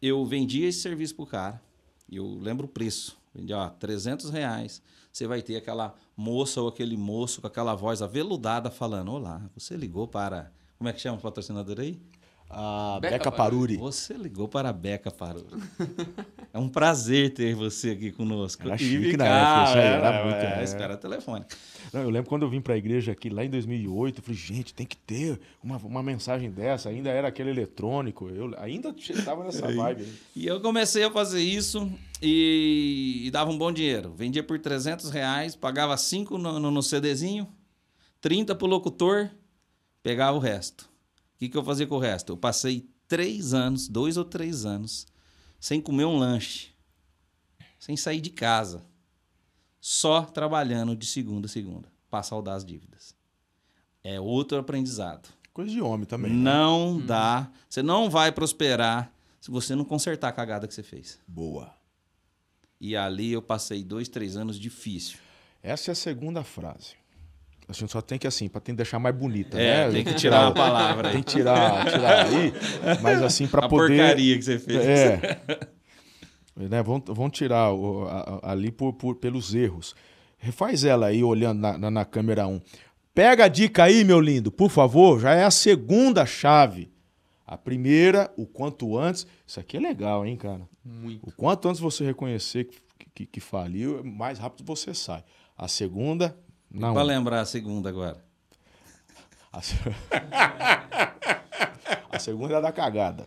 [0.00, 1.60] Eu vendia esse serviço pro cara.
[2.08, 3.18] E eu lembro o preço.
[3.34, 4.82] Vendia, ó, 300 reais.
[5.12, 9.76] Você vai ter aquela moça ou aquele moço com aquela voz aveludada falando: Olá, você
[9.76, 10.52] ligou para.
[10.78, 12.00] Como é que chama o patrocinador aí?
[12.52, 13.76] A Beca Beca Paruri.
[13.76, 15.46] Você ligou para a Beca Paruri.
[16.52, 18.66] é um prazer ter você aqui conosco.
[18.66, 20.64] Era chique na época, isso aí é, era é, muito, é, é.
[20.64, 21.56] Espera telefônica.
[21.92, 24.74] Não, eu lembro quando eu vim pra igreja aqui lá em 2008, eu falei, gente,
[24.74, 26.88] tem que ter uma, uma mensagem dessa.
[26.88, 28.28] Ainda era aquele eletrônico.
[28.28, 30.02] Eu ainda estava nessa vibe.
[30.02, 30.14] aí.
[30.34, 31.88] E eu comecei a fazer isso
[32.20, 34.12] e, e dava um bom dinheiro.
[34.16, 37.46] Vendia por 300 reais, pagava 5 no, no, no CDzinho,
[38.20, 39.30] 30 pro locutor,
[40.02, 40.89] pegava o resto.
[41.40, 42.32] O que, que eu fazia com o resto?
[42.32, 45.06] Eu passei três anos, dois ou três anos,
[45.58, 46.68] sem comer um lanche,
[47.78, 48.84] sem sair de casa,
[49.80, 53.14] só trabalhando de segunda a segunda, para saldar as dívidas.
[54.04, 55.30] É outro aprendizado.
[55.54, 56.30] Coisa de homem também.
[56.30, 56.42] né?
[56.42, 57.50] Não dá.
[57.70, 61.18] Você não vai prosperar se você não consertar a cagada que você fez.
[61.26, 61.74] Boa.
[62.78, 65.18] E ali eu passei dois, três anos difícil.
[65.62, 66.99] Essa é a segunda frase.
[67.68, 69.92] A gente só tem que, assim, que deixar mais bonita, É, né?
[69.92, 71.10] tem que tirar uma palavra.
[71.12, 72.52] Tem que tirar, tirar aí,
[73.00, 73.96] mas assim, pra a poder...
[73.96, 74.84] porcaria que você fez.
[74.84, 75.38] É.
[76.56, 79.94] né, vão, vão tirar o- a- a- ali por, por- pelos erros.
[80.38, 82.60] Refaz ela aí, olhando na, na, na câmera 1.
[83.14, 85.20] Pega a dica aí, meu lindo, por favor.
[85.20, 86.90] Já é a segunda chave.
[87.46, 89.26] A primeira, o quanto antes.
[89.46, 90.62] Isso aqui é legal, hein, cara?
[90.84, 91.28] Muito.
[91.28, 92.78] O quanto antes você reconhecer que,
[93.14, 95.22] que, que faliu, mais rápido você sai.
[95.58, 96.36] A segunda,
[96.70, 96.92] não.
[96.94, 98.22] Pra lembrar a segunda agora.
[99.52, 99.74] A, se-
[102.10, 103.26] a segunda é da cagada.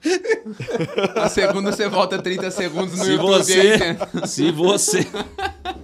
[1.16, 5.08] A segunda você volta 30 segundos no Se YouTube você, aí, se você,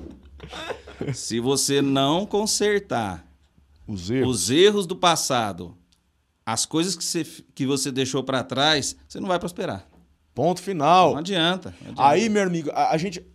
[1.13, 3.25] se você não consertar
[3.87, 4.29] Os erros.
[4.45, 5.75] os erros do passado,
[6.45, 9.87] as coisas que você, que você deixou pra trás, você não vai prosperar.
[10.33, 11.11] Ponto final.
[11.13, 11.73] Não adianta.
[11.81, 12.07] não adianta.
[12.09, 13.25] Aí, meu amigo, a, a gente.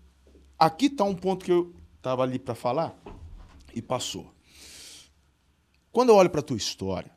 [0.58, 2.94] Aqui tá um ponto que eu tava ali para falar
[3.74, 4.34] e passou.
[5.90, 7.10] Quando eu olho para tua história,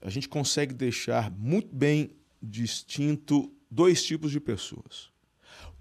[0.00, 5.10] a gente consegue deixar muito bem distinto dois tipos de pessoas: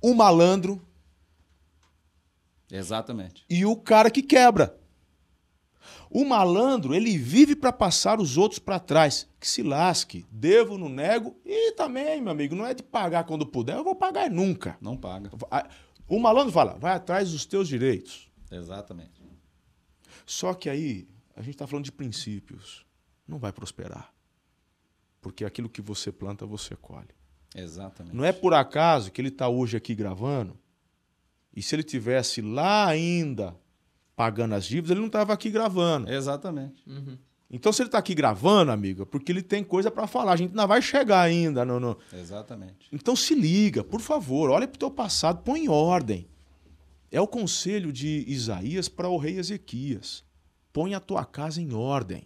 [0.02, 0.82] o malandro
[2.70, 3.46] Exatamente.
[3.50, 4.78] e o cara que quebra.
[6.10, 9.30] O malandro, ele vive para passar os outros para trás.
[9.40, 11.40] Que se lasque, devo, não nego.
[11.46, 14.78] E também, meu amigo, não é de pagar quando puder, eu vou pagar nunca.
[14.82, 15.32] Não paga.
[16.10, 18.30] O malandro fala, vai atrás dos teus direitos.
[18.52, 19.21] Exatamente.
[20.26, 22.86] Só que aí, a gente está falando de princípios.
[23.28, 24.14] Não vai prosperar.
[25.22, 27.10] Porque aquilo que você planta, você colhe.
[27.56, 28.16] Exatamente.
[28.16, 30.58] Não é por acaso que ele está hoje aqui gravando.
[31.56, 33.56] E se ele tivesse lá ainda
[34.16, 36.10] pagando as dívidas, ele não estava aqui gravando.
[36.10, 36.84] Exatamente.
[37.50, 40.32] Então, se ele está aqui gravando, amigo, é porque ele tem coisa para falar.
[40.32, 41.66] A gente não vai chegar ainda.
[41.66, 42.88] No, no- Exatamente.
[42.94, 44.50] Então, se liga, por favor.
[44.50, 46.28] Olha para o teu passado, põe em ordem.
[47.12, 50.24] É o conselho de Isaías para o rei Ezequias.
[50.72, 52.26] Põe a tua casa em ordem.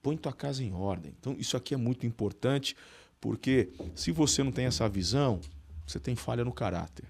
[0.00, 1.14] Põe tua casa em ordem.
[1.18, 2.76] Então, isso aqui é muito importante,
[3.20, 5.40] porque se você não tem essa visão,
[5.86, 7.06] você tem falha no caráter.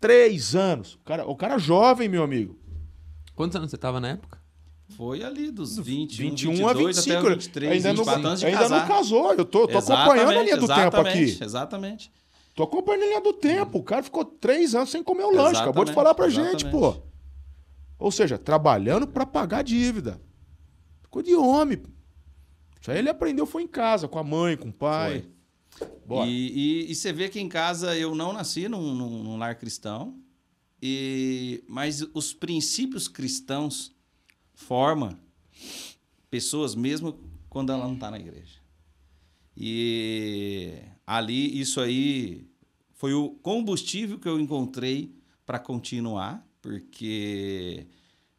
[0.00, 0.94] Três anos.
[0.94, 2.58] O cara, o cara jovem, meu amigo.
[3.34, 4.38] Quantos anos você tava na época?
[4.96, 7.18] Foi ali dos 21, 21 22 a 25.
[7.18, 8.80] até os 23, ainda 24 não, anos de ainda casar.
[8.80, 9.34] não casou.
[9.34, 11.44] Eu tô, tô acompanhando a linha do tempo exatamente, aqui.
[11.44, 12.12] Exatamente.
[12.58, 13.78] Tô acompanhando a linha do tempo.
[13.78, 15.60] O cara ficou três anos sem comer o lanche.
[15.60, 16.70] Acabou de falar pra gente, exatamente.
[16.72, 17.02] pô.
[18.00, 20.20] Ou seja, trabalhando pra pagar a dívida.
[21.02, 21.80] Ficou de homem.
[22.80, 25.28] Isso aí ele aprendeu foi em casa, com a mãe, com o pai.
[26.26, 29.54] E, e, e você vê que em casa eu não nasci num, num- num lar
[29.56, 30.18] cristão,
[30.82, 33.94] e, mas os princípios cristãos
[34.52, 35.16] formam
[36.28, 38.58] pessoas mesmo quando ela não está na igreja.
[39.56, 40.74] E
[41.08, 42.46] ali, isso aí
[42.92, 45.14] foi o combustível que eu encontrei
[45.46, 47.86] para continuar, porque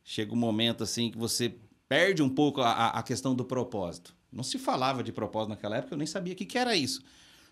[0.03, 1.55] chega um momento assim que você
[1.87, 4.15] perde um pouco a, a- questão do propósito.
[4.31, 7.01] Não se falava de propósito naquela época, eu nem sabia o que, que era isso.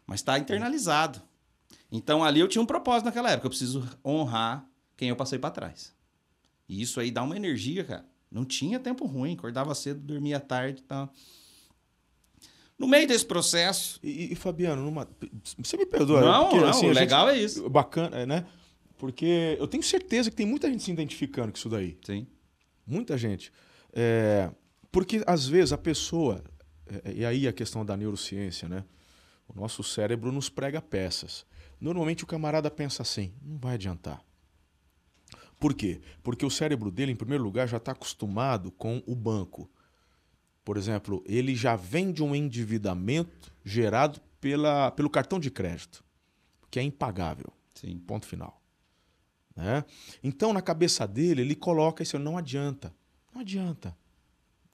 [0.05, 1.19] Mas está internalizado.
[1.91, 3.47] Então ali eu tinha um propósito naquela época.
[3.47, 5.95] Eu preciso honrar quem eu passei para trás.
[6.69, 8.05] E isso aí dá uma energia, cara.
[8.29, 11.09] Não tinha tempo ruim, acordava cedo, dormia tarde, tá.
[12.77, 15.07] No meio desse processo, E, e, Fabiano, numa-
[15.57, 16.21] você me perdoa.
[16.21, 17.67] não, porque, não, assim, o a gente- legal é isso.
[17.69, 18.45] Bacana, é, né?
[18.97, 21.97] Porque eu tenho certeza que tem muita gente se identificando com isso daí.
[22.05, 22.27] Sim.
[22.85, 23.51] Muita gente.
[23.93, 24.51] É,
[24.91, 26.43] porque às vezes a pessoa.
[27.03, 28.83] é, e aí a questão da neurociência, né?
[29.47, 31.45] O nosso cérebro nos prega peças.
[31.81, 34.21] Normalmente o camarada pensa assim: não vai adiantar.
[35.59, 35.99] Por quê?
[36.23, 39.69] Porque o cérebro dele, em primeiro lugar, já está acostumado com o banco.
[40.67, 46.03] Por exemplo, ele já vem de um endividamento gerado pela, pelo cartão de crédito,
[46.69, 47.53] que é impagável.
[47.73, 47.97] Sim.
[47.99, 48.61] Ponto final.
[49.55, 49.85] Né?
[50.21, 52.93] Então, na cabeça dele, ele coloca isso, não adianta.
[53.33, 53.97] Não adianta.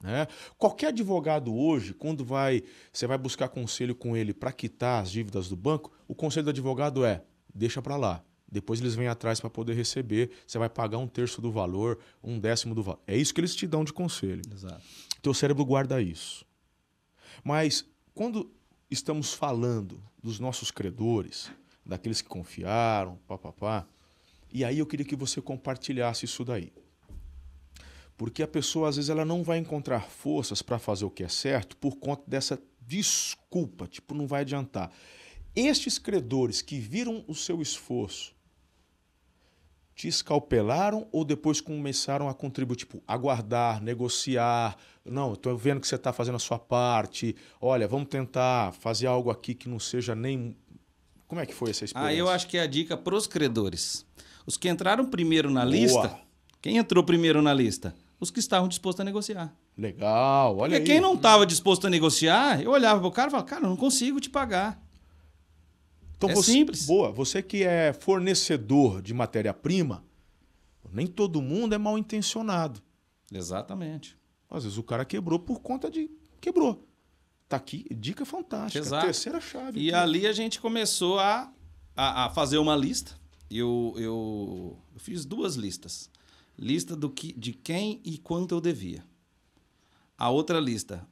[0.02, 0.26] Né?
[0.58, 5.48] Qualquer advogado hoje, quando vai, você vai buscar conselho com ele para quitar as dívidas
[5.48, 7.22] do banco, o conselho do advogado é:
[7.54, 8.24] deixa para lá.
[8.50, 10.30] Depois eles vêm atrás para poder receber.
[10.44, 13.00] Você vai pagar um terço do valor, um décimo do valor.
[13.06, 14.42] É isso que eles te dão de conselho.
[14.52, 14.82] Exato.
[15.24, 16.44] Teu cérebro guarda isso.
[17.42, 17.82] Mas
[18.14, 18.54] quando
[18.90, 21.50] estamos falando dos nossos credores,
[21.82, 23.86] daqueles que confiaram, papapá,
[24.52, 26.70] e aí eu queria que você compartilhasse isso daí.
[28.18, 31.28] Porque a pessoa, às vezes, ela não vai encontrar forças para fazer o que é
[31.28, 34.92] certo por conta dessa desculpa, tipo, não vai adiantar.
[35.56, 38.34] Estes credores que viram o seu esforço
[39.94, 44.76] te escalpelaram ou depois começaram a contribuir, tipo, aguardar, negociar?
[45.04, 47.36] Não, estou vendo que você está fazendo a sua parte.
[47.60, 50.56] Olha, vamos tentar fazer algo aqui que não seja nem.
[51.26, 52.14] Como é que foi essa experiência?
[52.14, 54.06] Ah, eu acho que é a dica pros credores.
[54.46, 55.72] Os que entraram primeiro na Boa.
[55.72, 56.18] lista.
[56.60, 57.94] Quem entrou primeiro na lista?
[58.18, 59.54] Os que estavam dispostos a negociar.
[59.76, 60.96] Legal, olha Porque aí.
[60.96, 63.76] quem não estava disposto a negociar, eu olhava pro cara e falava, cara, eu não
[63.76, 64.80] consigo te pagar.
[66.16, 66.86] Então é você, simples.
[66.86, 70.02] Boa, você que é fornecedor de matéria-prima,
[70.90, 72.80] nem todo mundo é mal intencionado.
[73.32, 74.16] Exatamente.
[74.54, 76.10] Às vezes o cara quebrou por conta de.
[76.40, 76.86] Quebrou.
[77.48, 78.84] Tá aqui, dica fantástica.
[78.84, 79.04] Exato.
[79.04, 79.78] Terceira chave.
[79.80, 79.94] E aqui.
[79.94, 81.52] ali a gente começou a,
[81.94, 83.18] a, a fazer uma lista.
[83.50, 86.10] Eu, eu, eu fiz duas listas.
[86.58, 89.04] Lista do que, de quem e quanto eu devia.
[90.16, 91.06] A outra lista,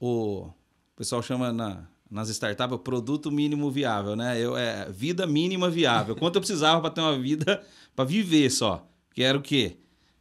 [0.00, 0.50] o
[0.96, 4.38] pessoal chama na, nas startups o produto mínimo viável, né?
[4.38, 6.16] Eu, é vida mínima viável.
[6.16, 7.64] Quanto eu precisava para ter uma vida
[7.94, 8.86] para viver só.
[9.14, 9.78] Que era o quê?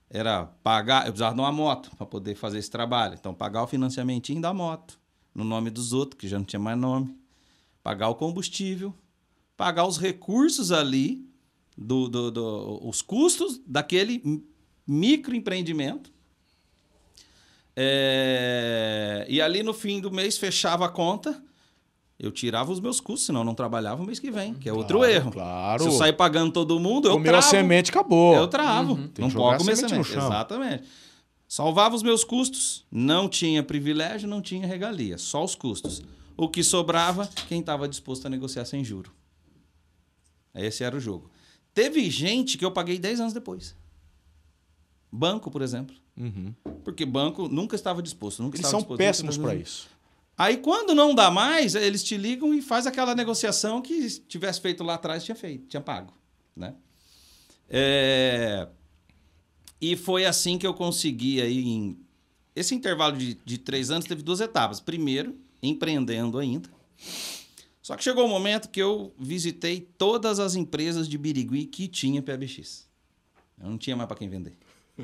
[0.09, 3.15] Era pagar, eu precisava de uma moto para poder fazer esse trabalho.
[3.15, 4.99] Então, pagar o financiamentinho da moto,
[5.33, 7.17] no nome dos outros, que já não tinha mais nome.
[7.83, 8.93] Pagar o combustível,
[9.57, 11.27] pagar os recursos ali,
[11.77, 14.43] do, do, do- os custos daquele
[14.87, 16.11] microempreendimento.
[17.75, 21.43] É, e ali no fim do mês fechava a conta,
[22.19, 24.73] eu tirava os meus custos, senão eu não trabalhava o mês que vem, que é
[24.73, 25.31] outro Claro, erro.
[25.31, 25.83] claro.
[25.83, 27.45] Se eu sair pagando todo mundo, eu Comeu travo.
[27.45, 28.35] a semente, acabou.
[28.35, 28.95] Eu travo.
[29.09, 30.11] Tem Não pode comer semente semente.
[30.25, 30.83] Exatamente.
[31.47, 36.01] Salvava os meus custos, não tinha privilégio, não tinha regalia, só os custos.
[36.37, 39.11] O que sobrava, quem estava disposto a negociar sem juro.
[40.53, 41.29] Esse era o jogo.
[41.73, 43.75] Teve gente que eu paguei 10 anos depois.
[45.11, 45.95] Banco, por exemplo.
[46.17, 46.53] Uhum.
[46.83, 48.41] Porque banco nunca estava disposto.
[48.41, 49.87] Nunca Eles estava são disposto, péssimos para isso.
[50.37, 54.59] Aí quando não dá mais, eles te ligam e faz aquela negociação que se tivesse
[54.59, 56.13] feito lá atrás tinha feito, tinha pago,
[56.55, 56.73] né?
[57.69, 58.67] É,
[59.81, 61.97] E foi assim que eu consegui aí em
[62.55, 64.79] esse intervalo de, de três anos teve duas etapas.
[64.79, 66.69] Primeiro, empreendendo ainda.
[67.81, 72.21] Só que chegou o momento que eu visitei todas as empresas de Birigui que tinha
[72.21, 72.87] PBX.
[73.61, 74.53] Eu não tinha mais para quem vender.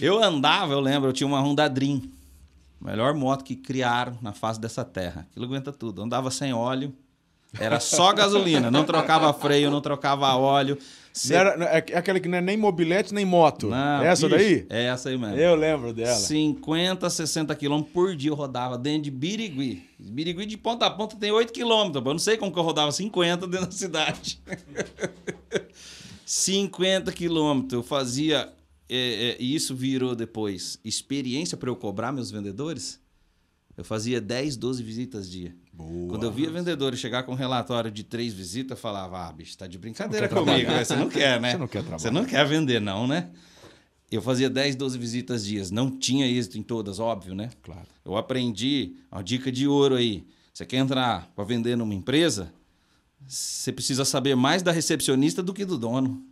[0.00, 0.18] Eu.
[0.18, 2.02] Eu andava, eu lembro, eu tinha uma Honda Dream.
[2.84, 5.26] Melhor moto que criaram na face dessa terra.
[5.30, 6.02] Aquilo aguenta tudo.
[6.02, 6.92] Andava sem óleo.
[7.60, 8.70] Era só gasolina.
[8.70, 10.78] Não trocava freio, não trocava óleo.
[11.30, 13.68] Era- não, é aquela que não é nem mobilete nem moto.
[13.68, 14.66] Não, É essa bicho, daí?
[14.70, 15.36] É essa aí mesmo.
[15.36, 16.16] Eu lembro dela.
[16.16, 19.86] 50, 60 quilômetros por dia eu rodava dentro de Birigui.
[19.98, 22.02] Birigui de ponta a ponta tem 8 quilômetros.
[22.04, 24.40] Eu não sei como que eu rodava 50 dentro da cidade.
[26.24, 27.72] 50 quilômetros.
[27.74, 28.48] Eu fazia.
[28.94, 33.00] É, é, E isso virou depois experiência para eu cobrar meus vendedores.
[33.76, 35.56] Eu fazia 10, 12 visitas dia.
[35.72, 36.10] Boa.
[36.10, 39.56] Quando eu via vendedores chegar com um relatório de três visitas, eu falava: Ah, bicho,
[39.56, 40.84] tá de brincadeira comigo, né?
[40.84, 41.52] Você não quer, né?
[41.52, 41.98] Você não quer trabalhar.
[41.98, 43.30] Você não quer vender, não, né?
[44.10, 45.70] Eu fazia 10, 12 visitas dias.
[45.70, 47.48] Não tinha êxito em todas, óbvio, né?
[47.62, 47.88] Claro.
[48.04, 50.26] Eu aprendi, uma dica de ouro aí.
[50.52, 52.52] Você quer entrar para vender numa empresa?
[53.26, 56.22] Você precisa saber mais da recepcionista do que do dono.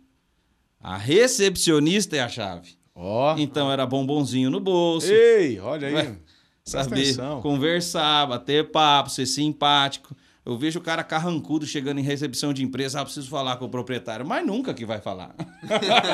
[0.81, 2.75] A recepcionista é a chave.
[2.95, 3.35] Ó.
[3.37, 5.11] Então era bombonzinho no bolso.
[5.11, 6.17] Ei, olha aí.
[6.63, 7.41] Saber atenção.
[7.41, 10.15] conversar, bater papo, ser simpático.
[10.43, 13.69] Eu vejo o cara carrancudo chegando em recepção de empresa, ah, preciso falar com o
[13.69, 15.35] proprietário, mas nunca que vai falar.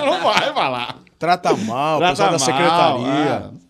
[0.05, 1.01] não vai falar.
[1.17, 3.53] Trata mal, o Trata pessoal da mal, secretaria.
[3.63, 3.67] é.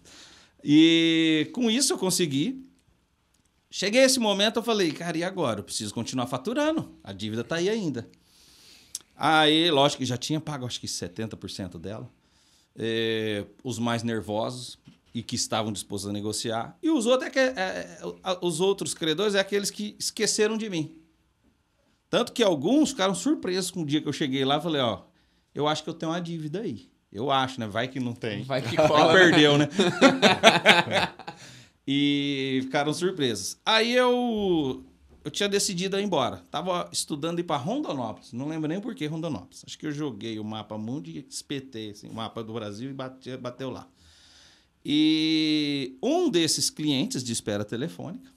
[0.63, 2.63] E com isso eu consegui.
[3.69, 5.59] Cheguei a esse momento, eu falei, cara, e agora?
[5.59, 6.91] Eu preciso continuar faturando.
[7.03, 8.09] A dívida tá aí ainda.
[9.18, 12.07] Aí, lógico que já tinha pago, acho que 70% dela.
[12.76, 14.78] É, os mais nervosos
[15.13, 16.78] e que estavam dispostos a negociar.
[16.82, 17.99] E os outros, é que, é, é,
[18.39, 20.95] os outros credores é aqueles que esqueceram de mim.
[22.07, 24.61] Tanto que alguns ficaram surpresos com o dia que eu cheguei lá.
[24.61, 25.01] Falei, ó,
[25.55, 26.88] eu acho que eu tenho uma dívida aí.
[27.11, 27.65] Eu acho, né?
[27.65, 28.43] Vai que não tem.
[28.43, 29.07] Vai que cola.
[29.07, 29.68] que perdeu, né?
[31.88, 33.57] e ficaram surpresos.
[33.65, 34.86] Aí eu
[35.28, 36.38] eu tinha decidido ir embora.
[36.49, 38.32] Tava estudando ir para Rondonópolis.
[38.32, 39.61] Não lembro nem por que Rondonópolis.
[39.67, 42.93] Acho que eu joguei o mapa mundo e espetei assim, o mapa do Brasil e
[42.93, 43.89] bate- bateu lá.
[44.86, 48.32] E um desses clientes de espera telefônica,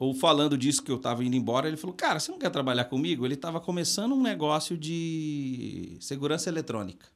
[0.00, 2.86] ou falando disso que eu estava indo embora, ele falou: Cara, você não quer trabalhar
[2.86, 3.24] comigo?
[3.24, 7.06] Ele estava começando um negócio de segurança eletrônica.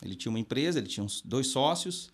[0.00, 2.10] Ele tinha uma empresa, ele tinha uns dois sócios,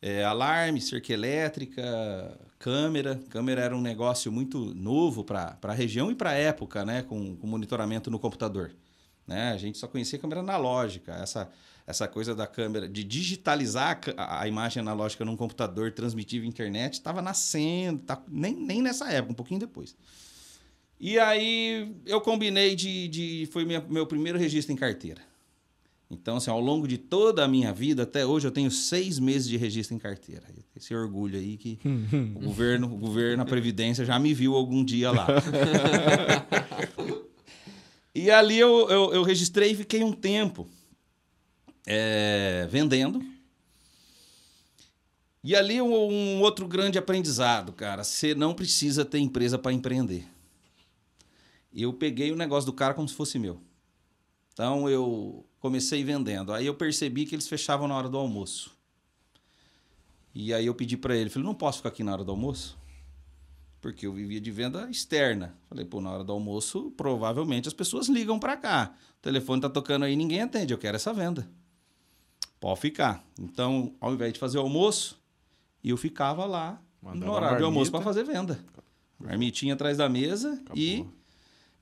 [0.00, 3.20] é, alarme, cerca elétrica, câmera.
[3.30, 7.02] Câmera era um negócio muito novo para a região e para a época, né?
[7.02, 8.72] Com, com monitoramento no computador.
[9.26, 9.52] Né?
[9.52, 11.12] A gente só conhecia câmera analógica.
[11.14, 11.50] Essa,
[11.86, 16.94] essa coisa da câmera, de digitalizar a a imagem analógica num computador, transmitir via internet,
[16.94, 19.96] estava nascendo, tá, nem, nem nessa época, um pouquinho depois.
[20.98, 23.08] E aí eu combinei de.
[23.08, 25.20] de foi minha, meu primeiro registro em carteira.
[26.08, 29.48] Então, assim, ao longo de toda a minha vida, até hoje, eu tenho seis meses
[29.48, 30.44] de registro em carteira.
[30.74, 31.78] Esse orgulho aí que
[32.36, 35.26] o governo, o governo, a Previdência já me viu algum dia lá.
[38.14, 40.68] e ali eu, eu, eu registrei e fiquei um tempo
[41.84, 43.20] é, vendendo.
[45.42, 48.04] E ali um, um outro grande aprendizado, cara.
[48.04, 50.24] Você não precisa ter empresa para empreender.
[51.74, 53.60] Eu peguei o negócio do cara como se fosse meu.
[54.52, 56.52] Então eu comecei vendendo.
[56.52, 58.70] Aí eu percebi que eles fechavam na hora do almoço.
[60.32, 62.78] E aí eu pedi para ele, falei, não posso ficar aqui na hora do almoço?
[63.80, 65.56] Porque eu vivia de venda externa.
[65.68, 68.94] Falei, pô, na hora do almoço, provavelmente as pessoas ligam para cá.
[69.18, 70.72] O telefone tá tocando aí, ninguém atende.
[70.72, 71.48] Eu quero essa venda.
[72.60, 73.24] Pode ficar.
[73.38, 75.20] Então, ao invés de fazer o almoço,
[75.82, 78.58] eu ficava lá Mandava no horário de almoço para fazer venda.
[79.18, 81.04] Marmitinha atrás da mesa e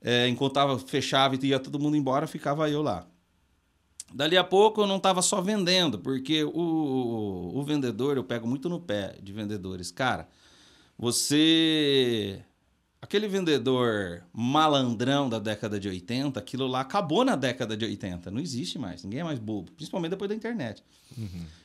[0.01, 3.07] é, enquanto tava, fechava e ia todo mundo embora, ficava eu lá.
[4.15, 8.47] Dali a pouco eu não estava só vendendo, porque o, o, o vendedor, eu pego
[8.47, 9.91] muito no pé de vendedores.
[9.91, 10.29] Cara,
[10.97, 12.41] você.
[13.01, 18.31] Aquele vendedor malandrão da década de 80, aquilo lá acabou na década de 80.
[18.31, 19.03] Não existe mais.
[19.03, 19.69] Ninguém é mais bobo.
[19.73, 20.81] Principalmente depois da internet.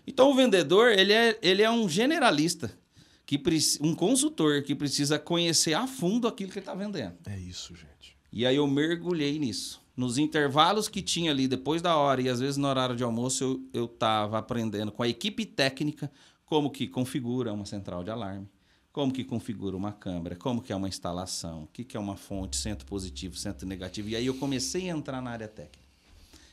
[0.05, 2.77] Então o vendedor, ele é, ele é um generalista.
[3.25, 3.41] Que,
[3.81, 7.15] um consultor que precisa conhecer a fundo aquilo que ele está vendendo.
[7.27, 8.17] É isso, gente.
[8.33, 9.80] E aí eu mergulhei nisso.
[9.97, 13.45] Nos intervalos que tinha ali depois da hora e às vezes no horário de almoço,
[13.45, 16.11] eu, eu tava aprendendo com a equipe técnica
[16.47, 18.49] como que configura uma central de alarme,
[18.93, 22.17] como que configura uma câmera, como que é uma instalação, o que, que é uma
[22.17, 24.09] fonte, centro positivo, centro negativo.
[24.09, 25.89] E aí eu comecei a entrar na área técnica.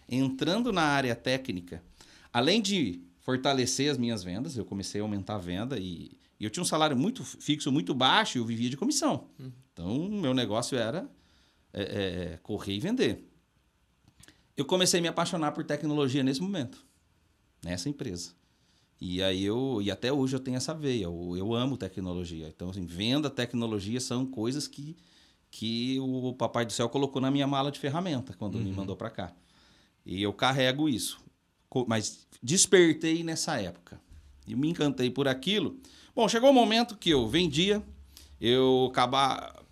[0.10, 1.82] Entrando na área técnica,
[2.32, 6.50] além de fortalecer as minhas vendas, eu comecei a aumentar a venda e, e eu
[6.50, 9.28] tinha um salário muito fixo, muito baixo e eu vivia de comissão.
[9.74, 11.10] Então, meu negócio era
[11.82, 13.28] é, é, correr e vender.
[14.56, 16.84] Eu comecei a me apaixonar por tecnologia nesse momento,
[17.64, 18.32] nessa empresa.
[19.00, 21.04] E aí eu e até hoje eu tenho essa veia.
[21.04, 22.48] Eu, eu amo tecnologia.
[22.48, 24.96] Então, assim, venda, tecnologia são coisas que
[25.50, 29.10] que o papai do céu colocou na minha mala de ferramenta quando me mandou para
[29.10, 29.34] cá.
[30.06, 31.20] E eu carrego isso.
[31.88, 34.00] Mas despertei nessa época.
[34.46, 35.80] E me encantei por aquilo.
[36.16, 37.84] Bom, chegou o momento que eu vendia,
[38.40, 39.64] eu acabava,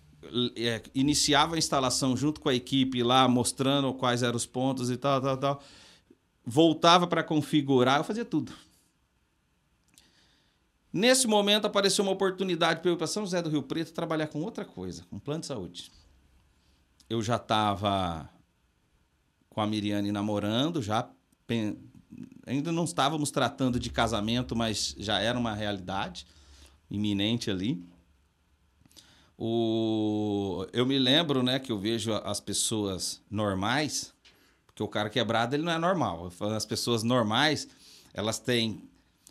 [0.56, 4.96] é, iniciava a instalação junto com a equipe lá, mostrando quais eram os pontos e
[4.96, 5.62] tal, tal, tal.
[6.44, 8.52] Voltava para configurar, eu fazia tudo.
[10.92, 14.28] Nesse momento apareceu uma oportunidade para eu ir para São José do Rio Preto trabalhar
[14.28, 15.90] com outra coisa, com plano de saúde.
[17.08, 18.30] Eu já estava
[19.50, 21.08] com a Miriane namorando, já
[22.46, 26.26] ainda não estávamos tratando de casamento, mas já era uma realidade
[26.90, 27.82] iminente ali.
[29.38, 30.66] O...
[30.72, 34.14] Eu me lembro, né, que eu vejo as pessoas normais,
[34.66, 36.30] porque o cara quebrado ele não é normal.
[36.54, 37.68] As pessoas normais,
[38.14, 38.82] elas têm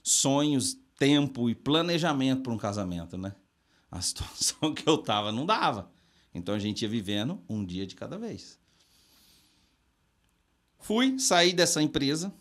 [0.03, 3.33] sonhos, tempo e planejamento para um casamento, né?
[3.91, 5.91] A situação que eu tava não dava.
[6.33, 8.59] Então a gente ia vivendo um dia de cada vez.
[10.79, 12.31] Fui, saí dessa empresa,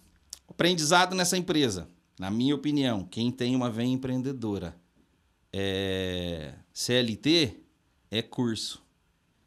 [0.49, 1.89] Aprendizado nessa empresa.
[2.19, 4.77] Na minha opinião, quem tem uma veia empreendedora
[5.57, 7.61] é CLT
[8.11, 8.83] é curso.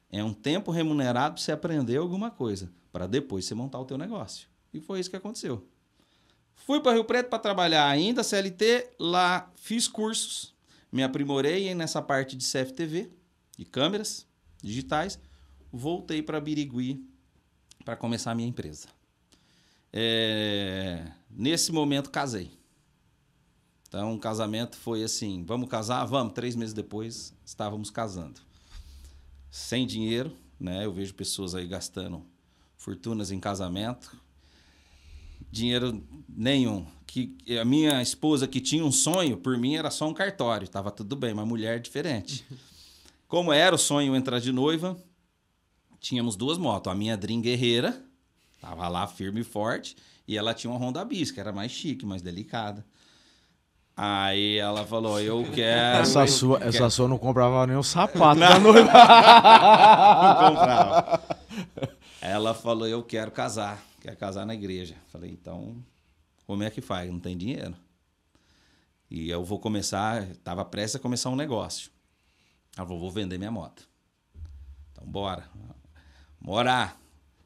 [0.09, 3.97] É um tempo remunerado para você aprender alguma coisa, para depois você montar o teu
[3.97, 4.47] negócio.
[4.73, 5.67] E foi isso que aconteceu.
[6.55, 10.55] Fui para Rio Preto para trabalhar ainda CLT, lá fiz cursos,
[10.89, 13.11] me aprimorei nessa parte de CFTV,
[13.57, 14.25] de câmeras
[14.63, 15.19] digitais,
[15.71, 17.05] voltei para Birigui
[17.83, 18.87] para começar a minha empresa.
[19.91, 22.56] É, nesse momento casei.
[23.87, 26.03] Então, o casamento foi assim: vamos casar?
[26.05, 26.33] Vamos.
[26.33, 28.41] Três meses depois, estávamos casando.
[29.49, 30.85] Sem dinheiro, né?
[30.85, 32.25] Eu vejo pessoas aí gastando
[32.75, 34.15] fortunas em casamento.
[35.49, 36.85] Dinheiro nenhum.
[37.05, 40.91] Que a minha esposa que tinha um sonho, por mim era só um cartório, tava
[40.91, 42.45] tudo bem, mas mulher diferente.
[43.27, 44.97] Como era o sonho entrar de noiva,
[45.99, 46.91] tínhamos duas motos.
[46.91, 48.01] A minha Dream Guerreira,
[48.59, 49.95] tava lá firme e forte,
[50.27, 52.85] e ela tinha uma Honda Bis, que era mais chique, mais delicada.
[53.99, 56.03] Aí ela falou: Eu quero.
[56.03, 56.69] Essa sua, quero.
[56.69, 58.91] essa sua não comprava nem o sapato da noiva.
[58.93, 61.21] Não comprava.
[62.21, 64.95] Ela falou: Eu quero casar, quero casar na igreja.
[65.07, 65.83] Falei: Então,
[66.45, 67.09] como é que faz?
[67.09, 67.73] Não tem dinheiro.
[69.09, 71.89] E eu vou começar, estava prestes a começar um negócio.
[72.77, 73.89] Ela falou: Vou vender minha moto.
[74.91, 75.49] Então, bora.
[76.39, 76.95] Morar.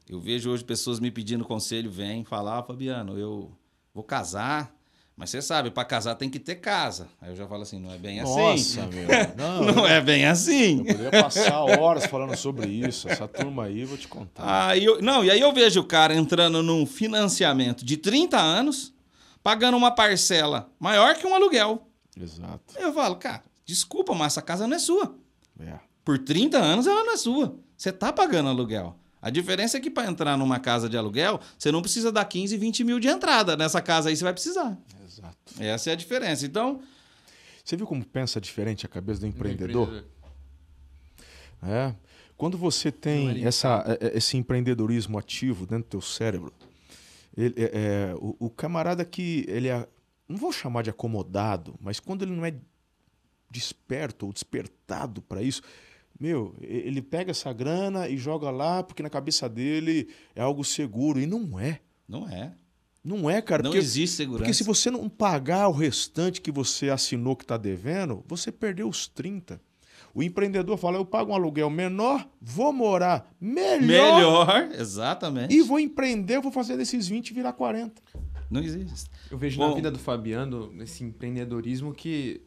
[0.06, 3.56] Eu vejo hoje pessoas me pedindo conselho, vem falar: Fabiano, eu
[3.94, 4.81] vou casar.
[5.16, 7.06] Mas você sabe, para casar tem que ter casa.
[7.20, 8.34] Aí eu já falo assim, não é bem assim.
[8.34, 9.06] Nossa, meu.
[9.36, 10.78] Não, Não é bem assim.
[10.78, 13.08] Eu poderia passar horas falando sobre isso.
[13.08, 14.68] Essa turma aí, vou te contar.
[14.68, 18.92] Aí eu, não, e aí eu vejo o cara entrando num financiamento de 30 anos,
[19.42, 21.86] pagando uma parcela maior que um aluguel.
[22.20, 22.74] Exato.
[22.76, 25.14] Aí eu falo, cara, desculpa, mas essa casa não é sua.
[25.60, 25.74] É.
[26.04, 27.54] Por 30 anos ela não é sua.
[27.76, 28.96] Você tá pagando aluguel.
[29.20, 32.56] A diferença é que para entrar numa casa de aluguel, você não precisa dar 15,
[32.56, 33.56] 20 mil de entrada.
[33.56, 34.76] Nessa casa aí você vai precisar.
[35.12, 35.36] Exato.
[35.60, 36.44] Essa é a diferença.
[36.46, 36.82] Então,
[37.64, 40.04] Você viu como pensa diferente a cabeça do empreendedor?
[41.62, 41.94] É.
[42.36, 46.52] Quando você tem essa, é- é- esse empreendedorismo ativo dentro do teu cérebro,
[47.36, 47.70] ele- é-
[48.10, 49.86] é, o, o camarada que ele é,
[50.28, 52.52] não vou chamar de acomodado, mas quando ele não é
[53.48, 55.62] desperto ou despertado para isso,
[56.18, 61.20] meu, ele pega essa grana e joga lá porque na cabeça dele é algo seguro
[61.20, 61.80] e não é.
[62.08, 62.52] não é.
[63.04, 63.62] Não é, cara.
[63.62, 64.44] não porque, existe segurança.
[64.44, 68.88] porque se você não pagar o restante que você assinou que está devendo, você perdeu
[68.88, 69.60] os 30.
[70.14, 73.80] O empreendedor fala: eu pago um aluguel menor, vou morar melhor,
[74.16, 75.54] Melhor, exatamente.
[75.54, 78.00] e vou empreender, eu vou fazer desses 20 virar 40.
[78.50, 79.10] Não existe.
[79.30, 79.70] Eu vejo Bom.
[79.70, 82.42] na vida do Fabiano, nesse empreendedorismo, que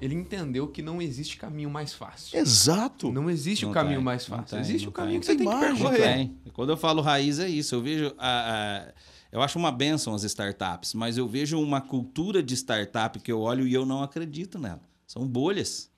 [0.00, 2.38] ele entendeu que não existe caminho mais fácil.
[2.38, 3.12] Exato.
[3.12, 4.46] Não existe Não o caminho tem, mais fácil.
[4.46, 5.36] tem, existe o caminho tem.
[5.36, 6.30] que você tem que percorrer.
[6.54, 7.74] Quando eu falo raiz é isso.
[7.74, 8.94] Eu vejo a, a-
[9.34, 13.40] eu acho uma benção as startups, mas eu vejo uma cultura de startup que eu
[13.40, 14.80] olho e eu não acredito nela.
[15.08, 15.90] São bolhas.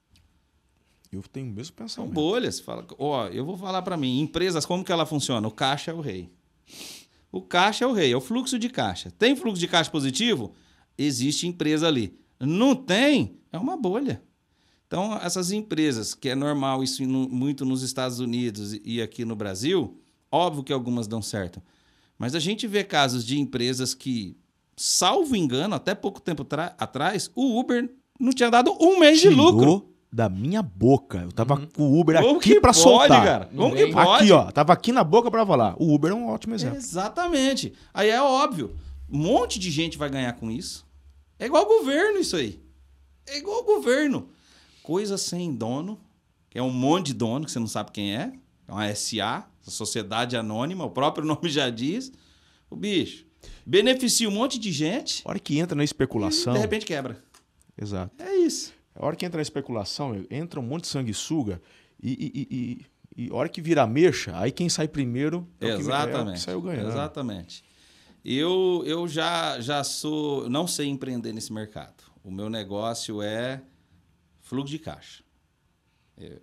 [1.12, 2.14] Eu tenho o mesmo São pensamento.
[2.14, 2.58] bolhas.
[2.58, 5.46] Fala, ó, eu vou falar para mim, empresas como que ela funciona?
[5.46, 6.32] O caixa é o rei.
[7.30, 9.10] O caixa é o rei, é o fluxo de caixa.
[9.10, 10.54] Tem fluxo de caixa positivo?
[10.96, 12.18] Existe empresa ali.
[12.40, 13.38] Não tem?
[13.52, 14.22] É uma bolha.
[14.86, 20.00] Então, essas empresas, que é normal isso muito nos Estados Unidos e aqui no Brasil,
[20.32, 21.60] óbvio que algumas dão certo.
[22.18, 24.36] Mas a gente vê casos de empresas que,
[24.76, 26.46] salvo engano, até pouco tempo
[26.78, 29.58] atrás, o Uber não tinha dado um mês de lucro.
[29.58, 31.18] Tirou da minha boca.
[31.18, 33.22] Eu tava com o Uber Como aqui para soltar.
[33.22, 33.50] cara?
[33.54, 34.24] Como que pode?
[34.24, 35.74] Aqui, ó, tava aqui na boca para falar.
[35.78, 36.78] O Uber é um ótimo exemplo.
[36.78, 37.74] Exatamente.
[37.92, 38.74] Aí é óbvio.
[39.10, 40.86] Um monte de gente vai ganhar com isso.
[41.38, 42.60] É igual governo isso aí.
[43.26, 44.28] É igual governo.
[44.82, 45.98] Coisa sem dono,
[46.48, 48.32] que é um monte de dono que você não sabe quem é.
[48.66, 52.12] É uma SA, Sociedade Anônima, o próprio nome já diz.
[52.68, 53.24] O bicho
[53.64, 56.54] beneficia um monte de gente A hora que entra na especulação.
[56.54, 57.22] de repente quebra.
[57.80, 58.12] Exato.
[58.22, 58.72] É isso.
[58.94, 61.60] A hora que entra na especulação, entra um monte de sanguessuga
[62.02, 62.86] e, e, e,
[63.20, 65.76] e, e a hora que vira mexa, aí quem sai primeiro é o que, é
[65.76, 66.34] o Exatamente.
[66.34, 66.88] que saiu ganhando.
[66.88, 67.64] Exatamente.
[68.24, 70.48] Eu, eu já, já sou.
[70.50, 72.02] Não sei empreender nesse mercado.
[72.24, 73.62] O meu negócio é
[74.40, 75.22] fluxo de caixa.
[76.18, 76.40] Eu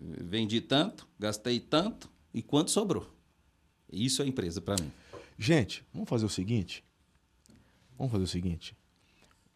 [0.00, 3.10] vendi tanto, gastei tanto e quanto sobrou.
[3.90, 4.92] Isso é empresa para mim.
[5.38, 6.84] Gente, vamos fazer o seguinte.
[7.96, 8.76] Vamos fazer o seguinte.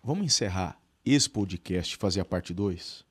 [0.02, 3.04] Vamos encerrar esse podcast fazer a parte 2?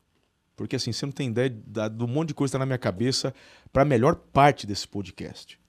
[0.56, 3.32] Porque assim, você não tem ideia do monte de coisa que tá na minha cabeça
[3.72, 5.60] para a melhor parte desse podcast.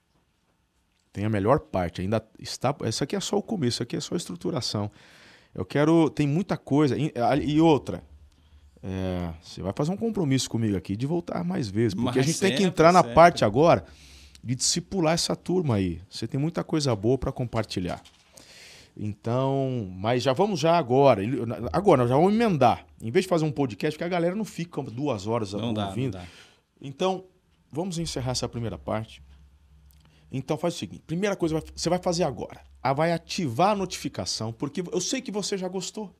[1.13, 2.75] Tem a melhor parte, ainda está.
[2.81, 4.89] Essa aqui é só o começo, isso aqui é só a estruturação.
[5.53, 6.09] Eu quero.
[6.09, 6.95] Tem muita coisa.
[6.97, 8.03] E outra.
[8.83, 11.93] É, você vai fazer um compromisso comigo aqui de voltar mais vezes.
[11.93, 13.15] Porque a gente tem que sempre, entrar na sempre.
[13.15, 13.85] parte agora
[14.43, 16.01] de discipular essa turma aí.
[16.09, 18.01] Você tem muita coisa boa para compartilhar.
[18.97, 21.21] Então, mas já vamos já agora.
[21.71, 22.85] Agora, já vamos emendar.
[23.01, 25.95] Em vez de fazer um podcast, que a galera não fica duas horas Não dá,
[25.95, 26.25] não dá.
[26.81, 27.25] Então,
[27.71, 29.23] vamos encerrar essa primeira parte.
[30.31, 32.61] Então faz o seguinte, primeira coisa você vai fazer agora.
[32.81, 36.15] Ah, vai ativar a notificação, porque eu sei que você já gostou.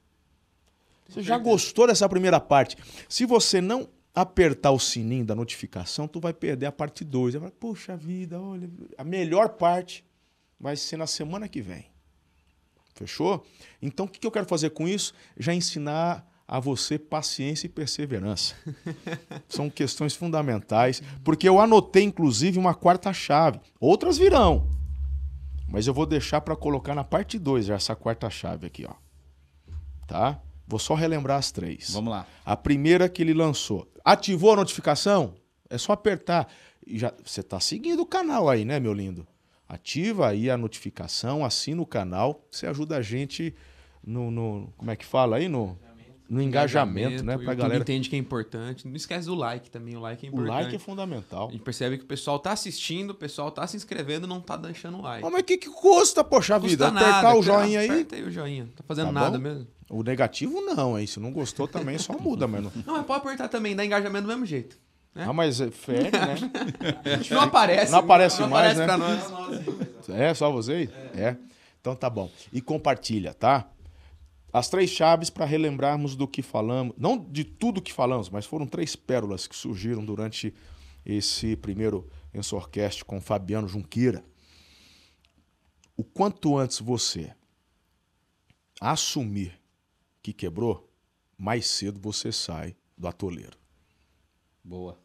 [1.12, 2.78] Você já gostou dessa primeira parte.
[3.10, 7.36] Se você não apertar o sininho da notificação, tu vai perder a parte 2.
[7.36, 10.06] Vai, Poxa vida, olha, a melhor parte
[10.58, 11.86] vai ser na semana que vem.
[12.96, 13.46] Fechou?
[13.82, 15.14] Então, o que que eu quero fazer com isso?
[15.38, 18.56] Já ensinar a você paciência e perseverança.
[19.50, 23.60] São questões fundamentais, porque eu anotei, inclusive, uma quarta chave.
[23.80, 24.70] Outras virão,
[25.68, 28.94] mas eu vou deixar para colocar na parte 2 essa quarta chave aqui, ó.
[30.08, 30.42] Tá?
[30.72, 31.92] Vou só relembrar as três.
[31.92, 32.26] Vamos lá.
[32.46, 33.86] A primeira que ele lançou.
[34.06, 35.36] Ativou a notificação?
[35.70, 36.48] É só apertar.
[36.88, 39.28] E já, você está seguindo o canal aí, né, meu lindo?
[39.68, 42.42] Ativa aí a notificação, assina o canal.
[42.50, 43.54] Você ajuda a gente
[44.02, 44.32] no.
[44.32, 45.48] no- como é que fala aí?
[45.48, 45.78] No,
[46.34, 47.36] no engajamento, né?
[47.36, 47.82] o Pra YouTube galera.
[47.82, 48.88] entende que é importante.
[48.88, 49.98] Não esquece do like também.
[49.98, 50.64] O like é O importante.
[50.64, 51.50] like é fundamental.
[51.50, 54.56] A gente percebe que o pessoal tá assistindo, o pessoal tá se inscrevendo não tá
[54.56, 55.30] deixando o like.
[55.30, 56.90] Mas o que, que custa, poxa Custa vida?
[56.92, 57.90] nada, Apertar o joinha aí.
[57.90, 58.70] Aperta aí o joinha.
[58.76, 59.68] Tá fazendo Tá nada mesmo.
[59.90, 61.06] O negativo não, hein?
[61.06, 62.72] Se não gostou também, só muda, mano.
[62.88, 64.78] Não, mas pode apertar também, dá engajamento do mesmo jeito.
[65.14, 65.26] né?
[65.28, 66.36] Ah, mas é fere, né?
[67.30, 67.92] Não aparece.
[67.92, 68.86] Não aparece não mais, aparece né?
[68.88, 70.10] pra nós.
[70.18, 70.90] É, só vocês?
[71.14, 71.36] É.
[71.82, 72.30] Então tá bom.
[72.54, 73.68] E compartilha, tá?
[74.54, 78.68] As três chaves para relembrarmos do que falamos, não de tudo que falamos, mas foram
[78.68, 80.54] três pérolas que surgiram durante
[81.06, 84.24] esse primeiro Ensorcast com Fabiano Junqueira.
[85.96, 87.34] O quanto antes você
[88.80, 89.60] assumir
[90.22, 90.90] que quebrou,
[91.38, 93.58] mais cedo você sai do atoleiro.
[94.64, 95.00] Boa.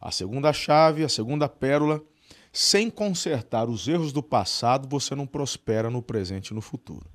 [0.00, 2.02] A segunda chave, a segunda pérola,
[2.52, 7.10] sem consertar os erros do passado, você não prospera no presente e no futuro.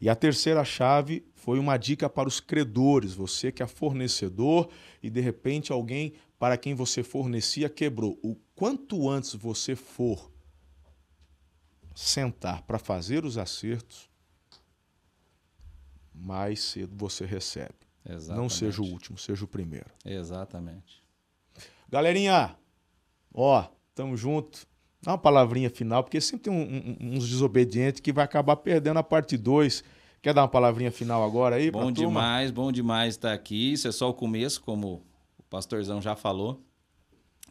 [0.00, 4.68] E a terceira chave foi uma dica para os credores, você que é fornecedor
[5.02, 8.18] e de repente alguém para quem você fornecia quebrou.
[8.22, 10.30] O quanto antes você for
[11.94, 14.08] sentar para fazer os acertos,
[16.14, 17.74] mais cedo você recebe.
[18.08, 18.40] Exatamente.
[18.40, 19.90] Não seja o último, seja o primeiro.
[20.04, 21.02] Exatamente.
[21.88, 22.56] Galerinha,
[23.34, 24.66] ó, tamo junto.
[25.02, 28.98] Dá uma palavrinha final, porque sempre tem um- um- uns desobedientes que vai acabar perdendo
[28.98, 29.82] a parte 2.
[30.20, 31.70] Quer dar uma palavrinha final agora aí?
[31.70, 31.94] Bom turma?
[32.20, 33.72] demais, bom demais estar aqui.
[33.72, 35.04] Isso é só o começo, como
[35.38, 36.60] o pastorzão já falou.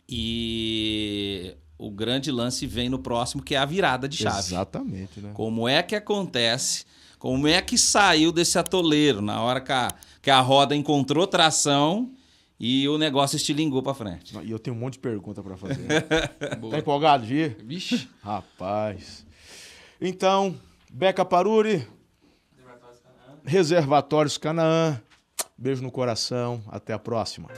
[0.09, 4.39] E o grande lance vem no próximo, que é a virada de chave.
[4.39, 5.31] Exatamente, né?
[5.33, 6.85] Como é que acontece?
[7.19, 9.87] Como é que saiu desse atoleiro na hora que a,
[10.21, 12.11] que a roda encontrou tração
[12.59, 14.37] e o negócio estilingou pra frente?
[14.43, 15.85] E eu tenho um monte de pergunta pra fazer.
[16.71, 17.57] tá empolgado de ir?
[17.63, 18.09] Vixe.
[18.23, 19.25] Rapaz.
[20.01, 20.55] Então,
[20.91, 21.87] Beca Paruri.
[23.43, 24.99] Reservatórios Canaã.
[25.57, 26.61] Beijo no coração.
[26.67, 27.49] Até a próxima.